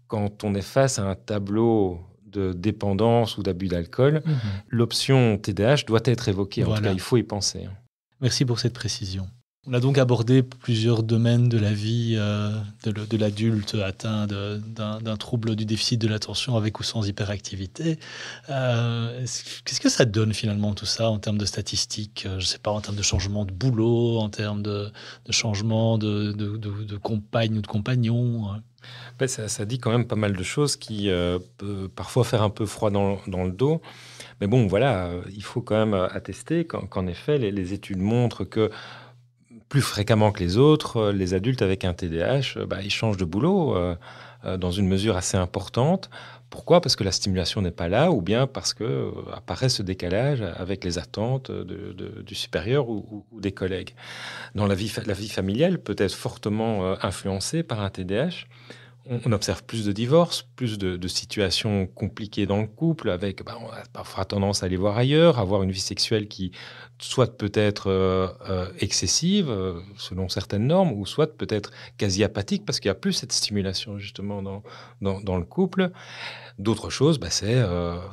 [0.08, 2.00] quand on est face à un tableau
[2.32, 4.36] de dépendance ou d'abus d'alcool, mhm.
[4.70, 6.64] l'option TDAH doit être évoquée.
[6.64, 7.66] En tout cas, il faut y penser.
[7.66, 7.74] Hein.
[8.22, 9.28] Merci pour cette précision.
[9.68, 12.50] On a donc abordé plusieurs domaines de la vie euh,
[12.84, 18.00] de l'adulte atteint d'un trouble du déficit de l'attention avec ou sans hyperactivité.
[18.50, 19.24] Euh,
[19.64, 22.58] qu'est-ce que ça donne finalement tout ça en termes de statistiques euh, Je ne sais
[22.58, 24.92] pas, en termes de changement de boulot, en termes de,
[25.30, 28.50] changement de, de, compagne ou de compagnon
[29.28, 31.10] ça, dit quand même pas mal de choses qui
[31.58, 33.82] peuvent parfois faire un peu froid dans, le dos.
[34.40, 38.72] Mais bon, voilà, il faut quand même attester qu'en effet, les études montrent que
[39.72, 43.24] plus fréquemment que les autres, euh, les adultes avec un TDAH, euh, ils changent de
[43.24, 43.96] boulot euh,
[44.58, 46.10] dans une mesure assez importante.
[46.50, 46.82] Pourquoi?
[46.82, 50.84] Parce que la stimulation n'est pas là, ou bien parce que apparaît ce décalage avec
[50.84, 53.96] les attentes du supérieur ou, des collègues.
[54.56, 58.46] Dans la vie, la vie familiale peut être fortement influencée par un TDAH
[59.10, 63.68] on observe plus de divorces, plus de, situations compliquées dans le couple, avec bah, on
[63.94, 66.52] parfois tendance à aller voir ailleurs, avoir une vie sexuelle qui
[67.00, 72.24] soit peut être euh, euh, excessive euh, selon certaines normes, ou soit peut être quasi
[72.24, 74.62] apathique parce qu'il n'y a plus cette stimulation justement dans,
[75.02, 75.92] dans, le couple.
[76.60, 77.64] D'autres choses, bah, c'est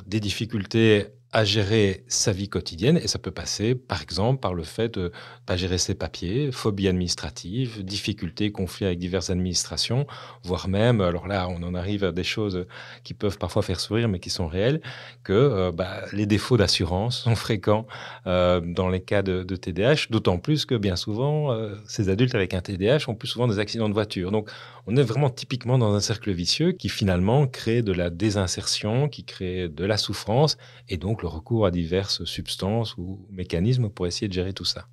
[0.07, 4.62] des difficultés à gérer sa vie quotidienne et ça peut passer par exemple par le
[4.62, 5.12] fait de
[5.45, 10.07] pas gérer ses papiers, phobie administrative, difficultés, conflits avec diverses administrations,
[10.43, 12.66] voire même, alors là on en arrive à des choses
[13.05, 14.81] qui peuvent parfois faire sourire mais qui sont réelles,
[15.22, 17.87] que euh, bah, les défauts d'assurance sont fréquents
[18.26, 22.35] euh, dans les cas de, de TDAH, d'autant plus que bien souvent euh, ces adultes
[22.35, 24.31] avec un TDAH ont plus souvent des accidents de voiture.
[24.31, 24.49] Donc
[24.87, 29.24] on est vraiment typiquement dans un cercle vicieux qui finalement crée de la désinsertion, qui
[29.24, 30.57] crée de la souffrance
[30.89, 34.87] et donc le recours à diverses substances ou mécanismes pour essayer de gérer tout ça.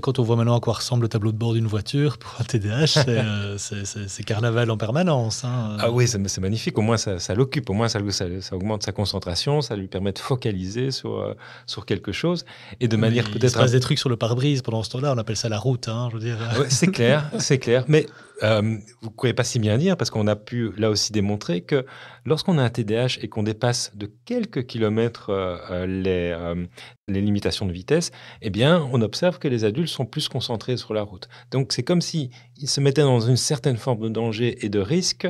[0.00, 2.44] Quand on voit maintenant à quoi ressemble le tableau de bord d'une voiture pour un
[2.44, 5.44] TDAH, euh, c'est carnaval en permanence.
[5.44, 5.76] Hein.
[5.80, 6.78] Ah oui, c'est magnifique.
[6.78, 7.68] Au moins, ça, l'occupe.
[7.70, 9.60] Au moins, ça, ça, augmente sa concentration.
[9.60, 11.34] Ça lui permet de focaliser sur, euh,
[11.66, 12.44] sur quelque chose.
[12.80, 13.44] Et de manière peut-être.
[13.44, 15.14] Il se passe des trucs sur le pare-brise pendant ce temps-là.
[15.14, 15.88] On appelle ça la route.
[15.88, 16.38] Hein, je veux dire.
[16.68, 17.84] c'est clair, c'est clair.
[17.88, 18.06] Mais
[18.42, 18.60] euh,
[19.00, 21.86] vous ne pouvez pas si bien dire parce qu'on a pu là aussi démontrer que
[22.24, 26.66] lorsqu'on a un TDAH et qu'on dépasse de quelques kilomètres euh, euh,
[27.08, 30.94] les, limitations de vitesse, eh bien, on observe que les adultes sont plus concentrés sur
[30.94, 31.28] la route.
[31.50, 32.30] Donc, c'est comme s'ils
[32.64, 35.28] se mettaient dans une certaine forme de danger et de risque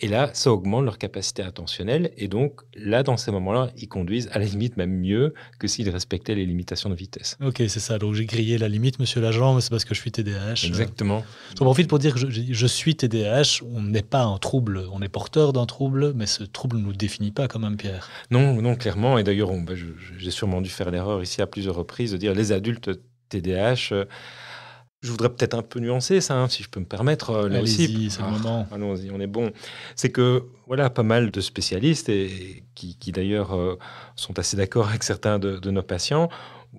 [0.00, 2.10] et là, ça augmente leur capacité attentionnelle.
[2.16, 5.90] Et donc, là, dans ces moments-là, ils conduisent à la limite même mieux que s'ils
[5.90, 7.36] respectaient les limitations de vitesse.
[7.44, 7.98] Ok, c'est ça.
[7.98, 10.66] Donc, j'ai grillé la limite, monsieur l'agent, mais c'est parce que je suis TDAH.
[10.66, 11.22] Exactement.
[11.58, 13.62] J'en profite pour dire que je, suis TDAH.
[13.74, 14.84] On n'est pas un trouble.
[14.92, 18.08] On est porteur d'un trouble, mais ce trouble ne nous définit pas comme un Pierre.
[18.30, 19.18] Non, non, clairement.
[19.18, 19.76] Et d'ailleurs, ben,
[20.18, 22.90] j'ai sûrement dû faire l'erreur ici à plusieurs reprises de dire les adultes
[23.28, 24.06] TDAH.
[25.02, 27.30] Je voudrais peut-être un peu nuancer ça, hein, si je peux me permettre.
[27.30, 28.66] Euh, Allez-y, c'est le ah, moment.
[28.70, 29.50] Allons-y, on est bon.
[29.96, 33.78] C'est que, voilà, pas mal de spécialistes, et qui, d'ailleurs euh,
[34.14, 36.28] sont assez d'accord avec certains de, nos patients,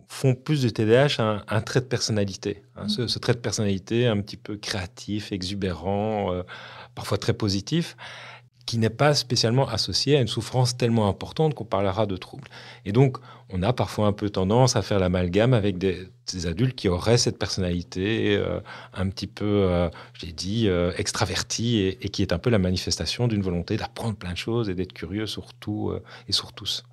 [0.07, 2.61] font plus de TDAH un, un trait de personnalité.
[2.75, 2.85] Hein.
[2.85, 3.07] Mmh.
[3.07, 6.43] ce, trait de personnalité un petit peu créatif, exubérant, euh,
[6.93, 7.97] parfois très positif
[8.65, 12.47] qui n'est pas spécialement associé à une souffrance tellement importante qu'on parlera de troubles.
[12.85, 13.17] Et donc,
[13.53, 16.07] on a parfois un peu tendance à faire l'amalgame avec des,
[16.45, 18.61] adultes qui auraient cette personnalité euh,
[18.93, 23.27] un petit peu, euh, j'ai dit, euh, extravertie et, qui est un peu la manifestation
[23.27, 25.93] d'une volonté d'apprendre plein de choses et d'être curieux sur tout
[26.29, 26.83] et sur tous.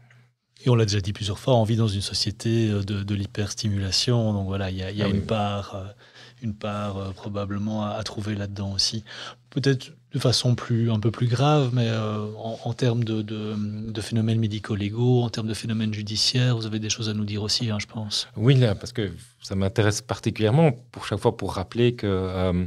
[0.65, 4.49] Et on l'a déjà dit plusieurs fois, on vit dans une société de, l'hyperstimulation, donc
[4.49, 5.95] voilà, il y a, ah une part,
[6.43, 9.05] une part probablement à trouver là-dedans aussi.
[9.51, 14.39] Peut-être de façon plus, un peu plus grave, mais euh, en, termes de, de, phénomènes
[14.39, 17.79] médico-légaux, en termes de phénomènes judiciaires, vous avez des choses à nous dire aussi, hein,
[17.79, 18.27] je pense.
[18.37, 22.65] Oui, parce que ça m'intéresse particulièrement pour chaque fois pour rappeler que, euh,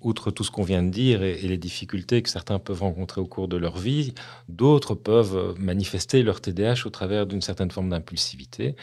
[0.00, 3.26] outre tout ce qu'on vient de dire et, les difficultés que certains peuvent rencontrer au
[3.26, 4.14] cours de leur vie,
[4.48, 8.76] d'autres peuvent manifester leur TDAH au travers d'une certaine forme d'impulsivité.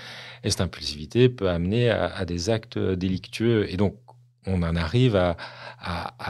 [0.43, 3.72] Et cette impulsivité peut amener à, à des actes délictueux.
[3.72, 3.95] Et donc,
[4.46, 5.36] on en arrive à,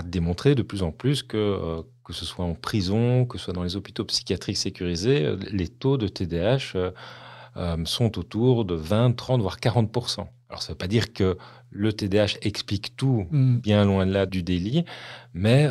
[0.04, 3.54] démontrer de plus en plus que, euh, que ce soit en prison, que ce soit
[3.54, 9.16] dans les hôpitaux psychiatriques sécurisés, euh, les taux de TDAH euh, sont autour de 20,
[9.16, 9.96] 30, voire 40
[10.50, 11.38] Alors, ça ne veut pas dire que
[11.70, 13.58] le TDAH explique tout, mm.
[13.58, 14.86] bien loin de là du délit,
[15.34, 15.70] mais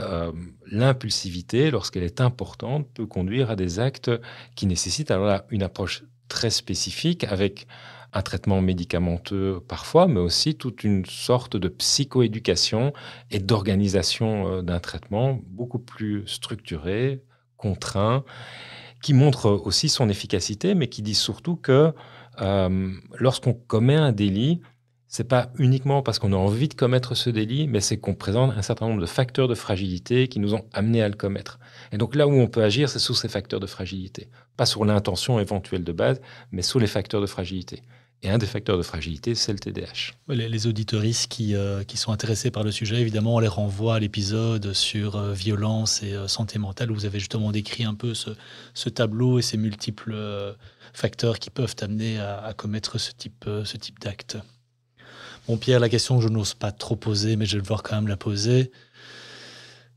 [0.66, 4.10] l'impulsivité, lorsqu'elle est importante, peut conduire à des actes
[4.54, 7.66] qui nécessitent alors là une approche très spécifique avec
[8.12, 12.92] un traitement médicamenteux parfois, mais aussi toute une sorte de psychoéducation
[13.30, 17.22] et d'organisation euh, d'un traitement beaucoup plus structuré,
[17.56, 18.24] contraint,
[19.02, 21.92] qui montre aussi son efficacité, mais qui dit surtout que
[22.40, 24.60] euh, lorsqu'on commet un délit,
[25.12, 28.56] c'est pas uniquement parce qu'on a envie de commettre ce délit, mais c'est qu'on présente
[28.56, 31.58] un certain nombre de facteurs de fragilité qui nous ont amenés à le commettre.
[31.92, 34.30] Et donc là où on peut agir, c'est sur ces facteurs de fragilité.
[34.56, 37.82] Pas sur l'intention éventuelle de base, mais sur les facteurs de fragilité.
[38.24, 40.12] Et un des facteurs de fragilité, c'est le TDAH.
[40.28, 43.96] Les, les auditoristes qui, euh, qui, sont intéressés par le sujet, évidemment, on les renvoie
[43.96, 47.94] à l'épisode sur euh, violence et euh, santé mentale, où vous avez justement décrit un
[47.94, 50.16] peu ce, tableau et ces multiples
[50.92, 54.36] facteurs qui peuvent amener à, à commettre ce type, ce type d'acte.
[55.48, 57.96] Bon, Pierre, la question que je n'ose pas trop poser, mais je vais devoir quand
[57.96, 58.70] même la poser.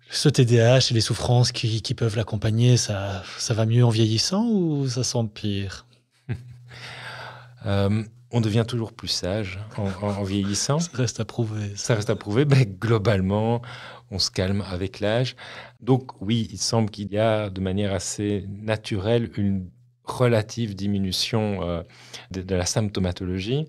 [0.10, 4.48] Ce TDAH et les souffrances qui, qui peuvent l'accompagner, ça, ça va mieux en vieillissant
[4.48, 5.86] ou ça s'empire
[7.66, 10.80] euh, on devient toujours plus sage en, en, vieillissant.
[10.80, 11.70] Ça reste à prouver.
[11.70, 12.46] Ça, ça reste à prouver.
[12.46, 13.62] Mais globalement,
[14.12, 15.36] on se calme avec l'âge.
[15.82, 19.70] Donc oui, il semble qu'il y a de manière assez naturelle une
[20.04, 21.84] relative diminution euh,
[22.32, 23.68] de, de, la symptomatologie.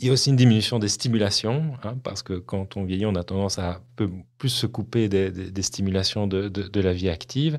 [0.00, 3.14] Il y a aussi une diminution des stimulations, hein, parce que quand on vieillit, on
[3.14, 6.92] a tendance à peu plus se couper des, des, des stimulations de, de, de, la
[6.92, 7.58] vie active.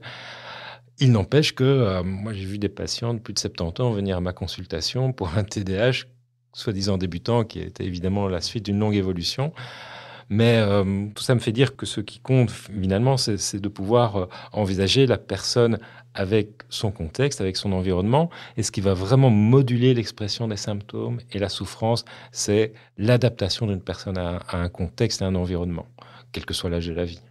[1.00, 4.18] Il n'empêche que euh, moi, j'ai vu des patients de plus de 70 ans venir
[4.18, 6.06] à ma consultation pour un TDAH,
[6.54, 9.52] soi-disant débutant, qui était évidemment la suite d'une longue évolution.
[10.30, 14.16] Mais euh, tout ça me fait dire que ce qui compte finalement, c'est de pouvoir
[14.16, 15.80] euh, envisager la personne
[16.14, 18.30] avec son contexte, avec son environnement.
[18.56, 23.82] Et ce qui va vraiment moduler l'expression des symptômes et la souffrance, c'est l'adaptation d'une
[23.82, 25.88] personne à, à, un contexte et à un environnement,
[26.32, 27.22] quel que soit l'âge de la vie.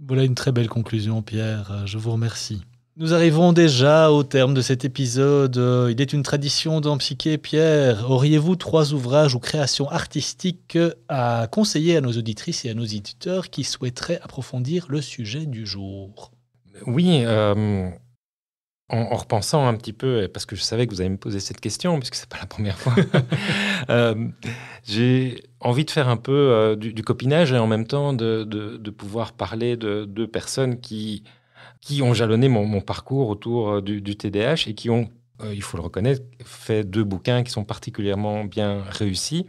[0.00, 1.86] Voilà une très belle conclusion, Pierre.
[1.86, 2.62] Je vous remercie.
[2.96, 5.56] Nous arrivons déjà au terme de cet épisode.
[5.90, 7.38] Il est une tradition dans Psyché.
[7.38, 10.78] Pierre, auriez-vous trois ouvrages ou créations artistiques
[11.08, 15.66] à conseiller à nos auditrices et à nos éditeurs qui souhaiteraient approfondir le sujet du
[15.66, 16.30] jour?
[16.86, 17.90] Oui, euh,
[18.88, 21.40] en, en, repensant un petit peu, parce que je savais que vous allez me poser
[21.40, 22.94] cette question, puisque c'est pas la première fois,
[23.90, 24.28] euh,
[24.84, 28.44] j'ai envie de faire un peu euh, du, du, copinage et en même temps de,
[28.44, 31.24] de, de pouvoir parler de, de personnes qui
[31.84, 35.10] qui ont jalonné mon, parcours autour euh, du, du, TDAH et qui ont,
[35.42, 39.46] euh, il faut le reconnaître, fait deux bouquins qui sont particulièrement bien réussis.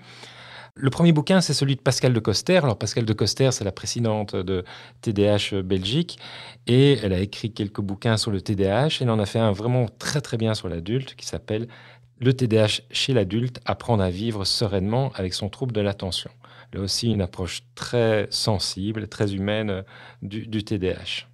[0.77, 2.57] Le premier bouquin, c'est celui de Pascal de Coster.
[2.57, 4.65] Alors, Pascal de Coster, c'est la présidente de
[4.99, 6.19] TDAH Belgique
[6.67, 8.97] et elle a écrit quelques bouquins sur le TDAH.
[8.99, 11.69] Elle en a fait un vraiment très, très bien sur l'adulte qui s'appelle
[12.19, 16.31] Le TDAH chez l'adulte, apprendre à vivre sereinement avec son trouble de l'attention.
[16.73, 19.85] Là aussi, une approche très sensible, très humaine
[20.21, 21.29] du, du TDAH.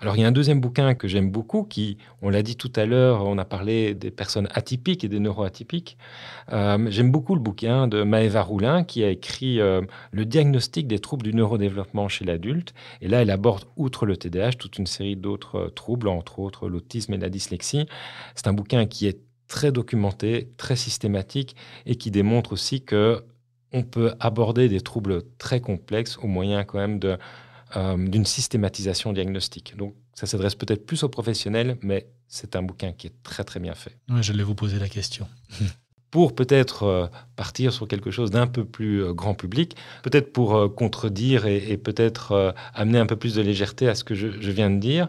[0.00, 2.72] Alors il y a un deuxième bouquin que j'aime beaucoup qui, on l'a dit tout
[2.76, 5.98] à l'heure, on a parlé des personnes atypiques et des neuroatypiques.
[6.52, 9.82] Euh, j'aime beaucoup le bouquin de Maëva Roulin qui a écrit euh,
[10.12, 12.74] le diagnostic des troubles du neurodéveloppement chez l'adulte.
[13.00, 16.68] Et là, elle aborde, outre le TDAH, toute une série d'autres euh, troubles, entre autres
[16.68, 17.86] l'autisme et la dyslexie.
[18.36, 23.24] C'est un bouquin qui est très documenté, très systématique et qui démontre aussi que
[23.72, 27.18] on peut aborder des troubles très complexes au moyen quand même de
[27.76, 29.76] euh, d'une systématisation diagnostique.
[29.76, 33.60] Donc, ça s'adresse peut-être plus aux professionnels, mais c'est un bouquin qui est très très
[33.60, 33.96] bien fait.
[34.20, 35.26] Je vais vous poser la question.
[36.10, 37.06] pour peut-être euh,
[37.36, 41.58] partir sur quelque chose d'un peu plus euh, grand public, peut-être pour euh, contredire et,
[41.70, 44.78] et peut-être amener un peu plus de légèreté à ce que je, je viens de
[44.78, 45.08] dire,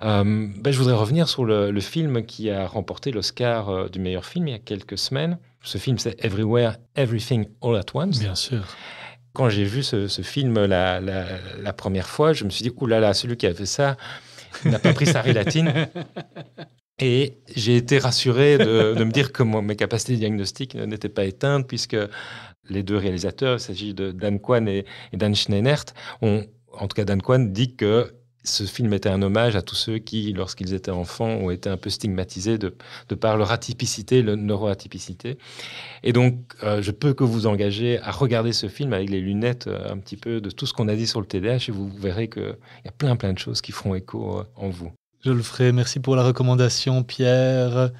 [0.00, 4.48] ben, je voudrais revenir sur le, le film qui a remporté l'Oscar du meilleur film
[4.48, 5.38] il y a quelques semaines.
[5.62, 8.18] Ce film, c'est Everywhere, Everything, All at Once.
[8.18, 8.64] Bien sûr.
[9.32, 11.24] Quand j'ai vu ce, ce film la, la,
[11.60, 13.96] la, première fois, je me suis dit, oulala, là là, celui qui a fait ça
[14.64, 15.72] n'a pas pris sa latine.
[16.98, 21.66] Et j'ai été rassuré de, de, me dire que mes capacités diagnostiques n'étaient pas éteintes,
[21.66, 21.96] puisque
[22.68, 25.86] les deux réalisateurs, il s'agit de Dan Kwan et, et Dan Schneinert,
[26.20, 28.14] ont, en tout cas Dan Kwan dit que
[28.44, 31.76] ce film était un hommage à tous ceux qui, lorsqu'ils étaient enfants, ont été un
[31.76, 32.74] peu stigmatisés de,
[33.14, 35.38] par leur atypicité, leur neuroatypicité.
[36.02, 39.68] Et donc, euh, je peux que vous engager à regarder ce film avec les lunettes
[39.68, 41.88] euh, un petit peu de tout ce qu'on a dit sur le TDAH et vous
[41.88, 44.90] verrez qu'il y a plein, plein de choses qui feront écho euh, en vous.
[45.24, 45.70] Je le ferai.
[45.70, 47.92] Merci pour la recommandation, Pierre.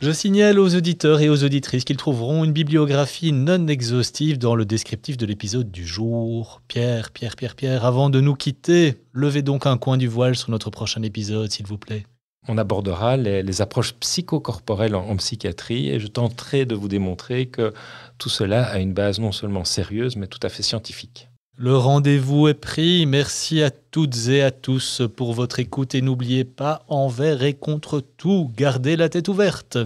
[0.00, 4.64] Je signale aux auditeurs et aux auditrices qu'ils trouveront une bibliographie non exhaustive dans le
[4.64, 6.62] descriptif de l'épisode du jour.
[6.68, 10.50] Pierre, Pierre, Pierre, Pierre, avant de nous quitter, levez donc un coin du voile sur
[10.50, 12.06] notre prochain épisode, s'il vous plaît.
[12.48, 17.74] On abordera les, approches psychocorporelles en, en, psychiatrie et je tenterai de vous démontrer que
[18.16, 21.29] tout cela a une base non seulement sérieuse, mais tout à fait scientifique.
[21.62, 23.04] Le rendez-vous est pris.
[23.04, 28.00] Merci à toutes et à tous pour votre écoute et n'oubliez pas, envers et contre
[28.00, 29.76] tout, gardez la tête ouverte.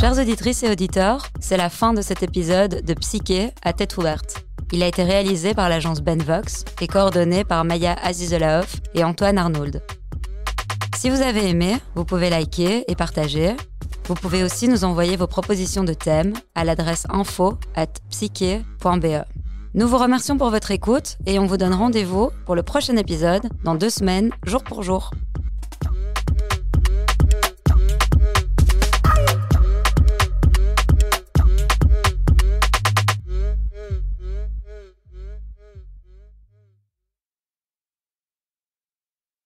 [0.00, 4.46] Chers auditrices et auditeurs, c'est la fin de cet épisode de Psyché à tête ouverte.
[4.72, 9.82] Il a été réalisé par l'agence Benvox et coordonné par Maya Azizelaoff et Antoine Arnould.
[10.96, 13.56] Si vous avez aimé, vous pouvez liker et partager.
[14.06, 19.24] Vous pouvez aussi nous envoyer vos propositions de thèmes à l'adresse info at psyché.be.
[19.74, 23.48] Nous vous remercions pour votre écoute et on vous donne rendez-vous pour le prochain épisode
[23.64, 25.10] dans deux semaines, jour pour jour.